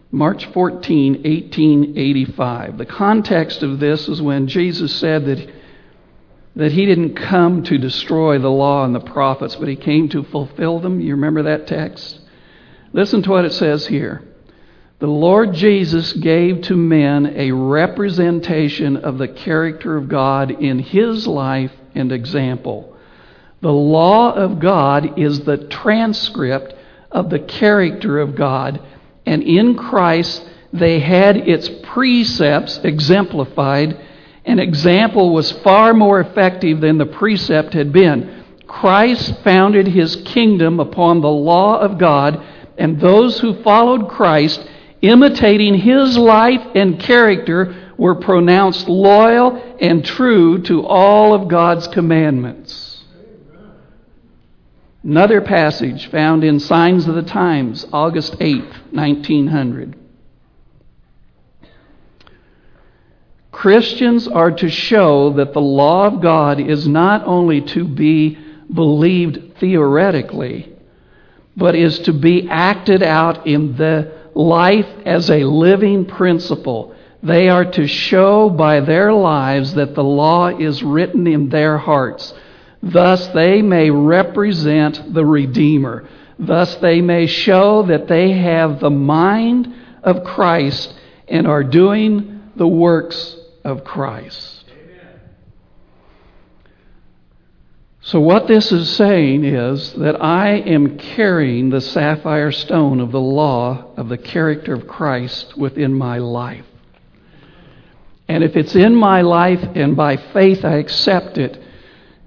March 0.09 0.47
14, 0.47 1.13
1885. 1.13 2.79
The 2.79 2.85
context 2.87 3.61
of 3.61 3.79
this 3.79 4.07
is 4.07 4.23
when 4.23 4.47
Jesus 4.47 4.95
said 4.95 5.25
that, 5.25 5.53
that 6.55 6.71
he 6.71 6.87
didn't 6.87 7.13
come 7.13 7.61
to 7.61 7.77
destroy 7.77 8.39
the 8.39 8.49
law 8.49 8.83
and 8.85 8.95
the 8.95 9.01
prophets, 9.01 9.55
but 9.55 9.67
he 9.67 9.75
came 9.75 10.09
to 10.09 10.23
fulfill 10.23 10.79
them. 10.79 10.99
You 10.99 11.11
remember 11.11 11.43
that 11.43 11.67
text? 11.67 12.21
Listen 12.91 13.21
to 13.21 13.29
what 13.29 13.45
it 13.45 13.53
says 13.53 13.85
here. 13.85 14.23
The 14.97 15.05
Lord 15.05 15.53
Jesus 15.53 16.11
gave 16.13 16.61
to 16.63 16.75
men 16.75 17.35
a 17.35 17.51
representation 17.51 18.97
of 18.97 19.19
the 19.19 19.27
character 19.27 19.95
of 19.95 20.09
God 20.09 20.49
in 20.49 20.79
his 20.79 21.27
life 21.27 21.71
and 21.95 22.11
example. 22.11 22.95
The 23.61 23.71
law 23.71 24.33
of 24.33 24.59
God 24.59 25.17
is 25.17 25.39
the 25.39 25.57
transcript 25.57 26.75
of 27.11 27.29
the 27.29 27.39
character 27.39 28.19
of 28.19 28.35
God, 28.35 28.79
and 29.25 29.41
in 29.41 29.75
Christ 29.75 30.47
they 30.73 30.99
had 30.99 31.37
its 31.37 31.69
precepts 31.83 32.79
exemplified. 32.83 33.99
An 34.43 34.59
example 34.59 35.33
was 35.33 35.51
far 35.51 35.93
more 35.93 36.19
effective 36.19 36.81
than 36.81 36.97
the 36.97 37.05
precept 37.05 37.73
had 37.73 37.91
been. 37.91 38.43
Christ 38.67 39.41
founded 39.43 39.87
his 39.87 40.17
kingdom 40.17 40.79
upon 40.79 41.21
the 41.21 41.27
law 41.29 41.79
of 41.79 41.97
God, 41.97 42.43
and 42.77 42.99
those 42.99 43.39
who 43.39 43.63
followed 43.63 44.09
Christ, 44.09 44.67
imitating 45.01 45.75
his 45.75 46.17
life 46.17 46.61
and 46.75 46.99
character, 46.99 47.84
were 47.97 48.15
pronounced 48.15 48.87
loyal 48.87 49.77
and 49.79 50.03
true 50.03 50.61
to 50.63 50.85
all 50.85 51.33
of 51.33 51.47
God's 51.47 51.87
commandments. 51.87 53.03
Another 55.03 55.39
passage 55.41 56.07
found 56.07 56.43
in 56.43 56.59
Signs 56.59 57.07
of 57.07 57.13
the 57.13 57.21
Times, 57.21 57.85
August 57.93 58.35
8, 58.39 58.63
1900. 58.91 59.95
Christians 63.51 64.27
are 64.27 64.51
to 64.51 64.69
show 64.69 65.33
that 65.33 65.53
the 65.53 65.61
law 65.61 66.07
of 66.07 66.21
God 66.21 66.59
is 66.59 66.87
not 66.87 67.25
only 67.25 67.61
to 67.61 67.87
be 67.87 68.37
believed 68.73 69.57
theoretically, 69.59 70.73
but 71.55 71.75
is 71.75 71.99
to 71.99 72.13
be 72.13 72.49
acted 72.49 73.03
out 73.03 73.45
in 73.47 73.77
the 73.77 74.11
life 74.33 74.89
as 75.05 75.29
a 75.29 75.43
living 75.45 76.05
principle 76.05 76.94
they 77.25 77.49
are 77.49 77.65
to 77.65 77.87
show 77.87 78.51
by 78.51 78.81
their 78.81 79.11
lives 79.11 79.73
that 79.73 79.95
the 79.95 80.03
law 80.03 80.47
is 80.47 80.83
written 80.83 81.25
in 81.25 81.49
their 81.49 81.75
hearts. 81.75 82.31
Thus, 82.83 83.27
they 83.29 83.63
may 83.63 83.89
represent 83.89 85.11
the 85.11 85.25
Redeemer. 85.25 86.07
Thus, 86.37 86.75
they 86.75 87.01
may 87.01 87.25
show 87.25 87.81
that 87.83 88.07
they 88.07 88.33
have 88.33 88.79
the 88.79 88.91
mind 88.91 89.73
of 90.03 90.23
Christ 90.23 90.93
and 91.27 91.47
are 91.47 91.63
doing 91.63 92.51
the 92.55 92.67
works 92.67 93.35
of 93.63 93.83
Christ. 93.83 94.65
So, 98.01 98.19
what 98.19 98.45
this 98.45 98.71
is 98.71 98.95
saying 98.95 99.45
is 99.45 99.93
that 99.93 100.21
I 100.21 100.57
am 100.57 100.99
carrying 100.99 101.71
the 101.71 101.81
sapphire 101.81 102.51
stone 102.51 102.99
of 102.99 103.11
the 103.11 103.19
law 103.19 103.85
of 103.97 104.09
the 104.09 104.17
character 104.19 104.75
of 104.75 104.87
Christ 104.87 105.57
within 105.57 105.91
my 105.91 106.19
life. 106.19 106.65
And 108.27 108.43
if 108.43 108.55
it's 108.55 108.75
in 108.75 108.95
my 108.95 109.21
life 109.21 109.63
and 109.75 109.95
by 109.95 110.17
faith 110.17 110.65
I 110.65 110.75
accept 110.75 111.37
it, 111.37 111.61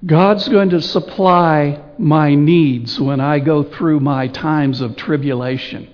God's 0.06 0.48
going 0.48 0.70
to 0.70 0.80
supply 0.80 1.82
my 1.98 2.34
needs 2.34 3.00
when 3.00 3.20
I 3.20 3.40
go 3.40 3.64
through 3.64 3.98
my 4.00 4.28
times 4.28 4.80
of 4.80 4.94
tribulation. 4.94 5.88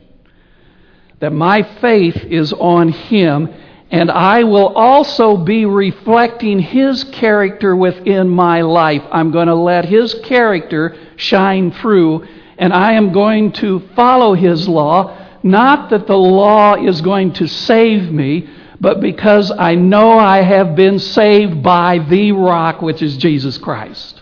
That 1.21 1.33
my 1.33 1.63
faith 1.81 2.17
is 2.17 2.53
on 2.53 2.91
Him, 2.91 3.49
and 3.91 4.11
I 4.11 4.45
will 4.45 4.69
also 4.69 5.39
be 5.39 5.65
reflecting 5.65 6.59
His 6.59 7.05
character 7.05 7.75
within 7.75 8.29
my 8.29 8.61
life. 8.61 9.03
I'm 9.11 9.31
going 9.31 9.47
to 9.47 9.55
let 9.55 9.87
His 9.87 10.13
character 10.23 10.99
shine 11.17 11.73
through, 11.73 12.27
and 12.59 12.75
I 12.75 12.93
am 12.93 13.11
going 13.13 13.53
to 13.53 13.89
follow 13.97 14.35
His 14.35 14.69
law. 14.69 15.19
Not 15.43 15.89
that 15.91 16.07
the 16.07 16.17
law 16.17 16.75
is 16.75 17.01
going 17.01 17.33
to 17.35 17.47
save 17.47 18.13
me, 18.13 18.51
but 18.85 19.01
because 19.01 19.51
I 19.51 19.77
know 19.77 20.19
I 20.19 20.43
have 20.43 20.77
been 20.77 20.99
saved 20.99 21.63
by 21.63 22.01
the 22.01 22.33
rock, 22.33 22.83
which 22.83 23.01
is 23.01 23.17
Jesus 23.17 23.57
Christ. 23.57 24.21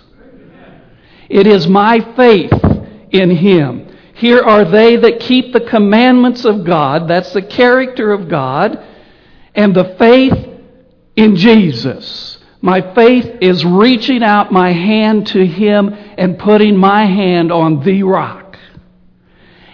It 1.29 1.49
is 1.49 1.67
my 1.67 1.99
faith 2.15 2.53
in 3.11 3.31
Him. 3.31 3.89
Here 4.15 4.41
are 4.41 4.65
they 4.65 4.95
that 4.95 5.19
keep 5.19 5.53
the 5.53 5.63
commandments 5.63 6.45
of 6.45 6.63
God, 6.63 7.09
that's 7.09 7.33
the 7.33 7.43
character 7.43 8.13
of 8.13 8.29
God, 8.29 8.79
and 9.53 9.75
the 9.75 9.97
faith 9.99 10.49
in 11.17 11.35
Jesus. 11.35 12.39
My 12.61 12.95
faith 12.95 13.39
is 13.41 13.65
reaching 13.65 14.23
out 14.23 14.53
my 14.53 14.71
hand 14.71 15.27
to 15.29 15.45
Him 15.45 15.89
and 16.17 16.39
putting 16.39 16.77
my 16.77 17.05
hand 17.05 17.51
on 17.51 17.83
the 17.83 18.05
rock. 18.05 18.57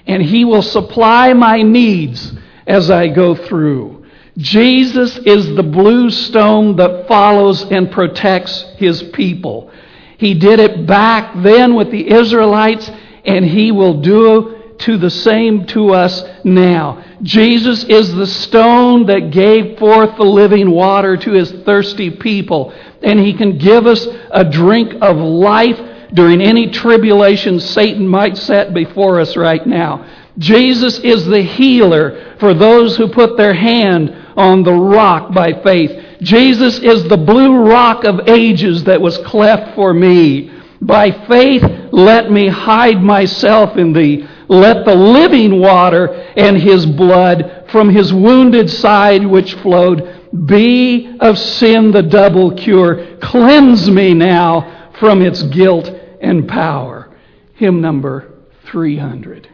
And 0.07 0.23
He 0.23 0.47
will 0.47 0.63
supply 0.63 1.35
my 1.35 1.61
needs 1.61 2.33
as 2.67 2.91
I 2.91 3.09
go 3.09 3.35
through. 3.35 3.98
Jesus 4.39 5.19
is 5.19 5.57
the 5.57 5.65
blue 5.65 6.11
stone 6.11 6.77
that 6.77 7.09
follows 7.09 7.65
and 7.65 7.91
protects 7.91 8.63
his 8.77 9.03
people. 9.03 9.71
He 10.17 10.35
did 10.35 10.61
it 10.61 10.87
back 10.87 11.43
then 11.43 11.75
with 11.75 11.91
the 11.91 12.09
Israelites, 12.09 12.89
and 13.25 13.45
he 13.45 13.73
will 13.73 14.01
do 14.01 14.77
to 14.79 14.97
the 14.97 15.11
same 15.11 15.67
to 15.67 15.91
us 15.93 16.23
now. 16.45 17.05
Jesus 17.23 17.83
is 17.85 18.15
the 18.15 18.29
stone 18.29 19.07
that 19.07 19.33
gave 19.33 19.77
forth 19.77 20.17
the 20.17 20.25
living 20.25 20.71
water 20.71 21.17
to 21.17 21.33
his 21.33 21.51
thirsty 21.65 22.11
people, 22.11 22.73
and 23.03 23.19
he 23.19 23.35
can 23.35 23.59
give 23.59 23.87
us 23.87 24.07
a 24.31 24.45
drink 24.45 24.95
of 25.03 25.17
life 25.17 25.81
during 26.15 26.41
any 26.41 26.71
tribulation 26.71 27.59
Satan 27.59 28.07
might 28.07 28.37
set 28.37 28.73
before 28.73 29.19
us 29.19 29.37
right 29.37 29.67
now. 29.67 30.07
Jesus 30.39 31.01
is 31.01 31.27
the 31.27 31.43
healer 31.43 32.37
for 32.39 32.55
those 32.55 32.97
who 32.97 33.09
put 33.09 33.37
their 33.37 33.55
hand 33.55 34.15
on 34.39 34.63
the 34.63 34.73
rock 34.73 35.35
by 35.35 35.53
faith. 35.63 35.91
Jesus 36.23 36.79
is 36.79 37.09
the 37.09 37.17
blue 37.17 37.69
rock 37.69 38.05
of 38.05 38.29
ages 38.29 38.85
that 38.85 39.01
was 39.01 39.19
cleft 39.19 39.75
for 39.75 39.93
me. 39.93 40.51
By 40.81 41.11
faith, 41.27 41.65
let 41.93 42.31
me 42.31 42.47
hide 42.47 43.03
myself 43.03 43.77
in 43.77 43.93
thee. 43.93 44.27
Let 44.49 44.87
the 44.87 44.95
living 44.95 45.61
water 45.61 46.07
and 46.37 46.57
his 46.57 46.87
blood 46.87 47.67
from 47.71 47.91
his 47.91 48.13
wounded 48.13 48.71
side 48.71 49.27
which 49.27 49.55
flowed 49.55 50.15
be 50.47 51.17
of 51.21 51.37
sin 51.37 51.91
the 51.91 52.03
double 52.03 52.55
cure. 52.55 53.19
Cleanse 53.21 53.91
me 53.91 54.15
now 54.15 54.93
from 55.01 55.21
its 55.21 55.43
guilt 55.43 55.91
and 56.21 56.49
power. 56.49 57.11
Hymn 57.55 57.81
number 57.81 58.33
300. 58.67 59.49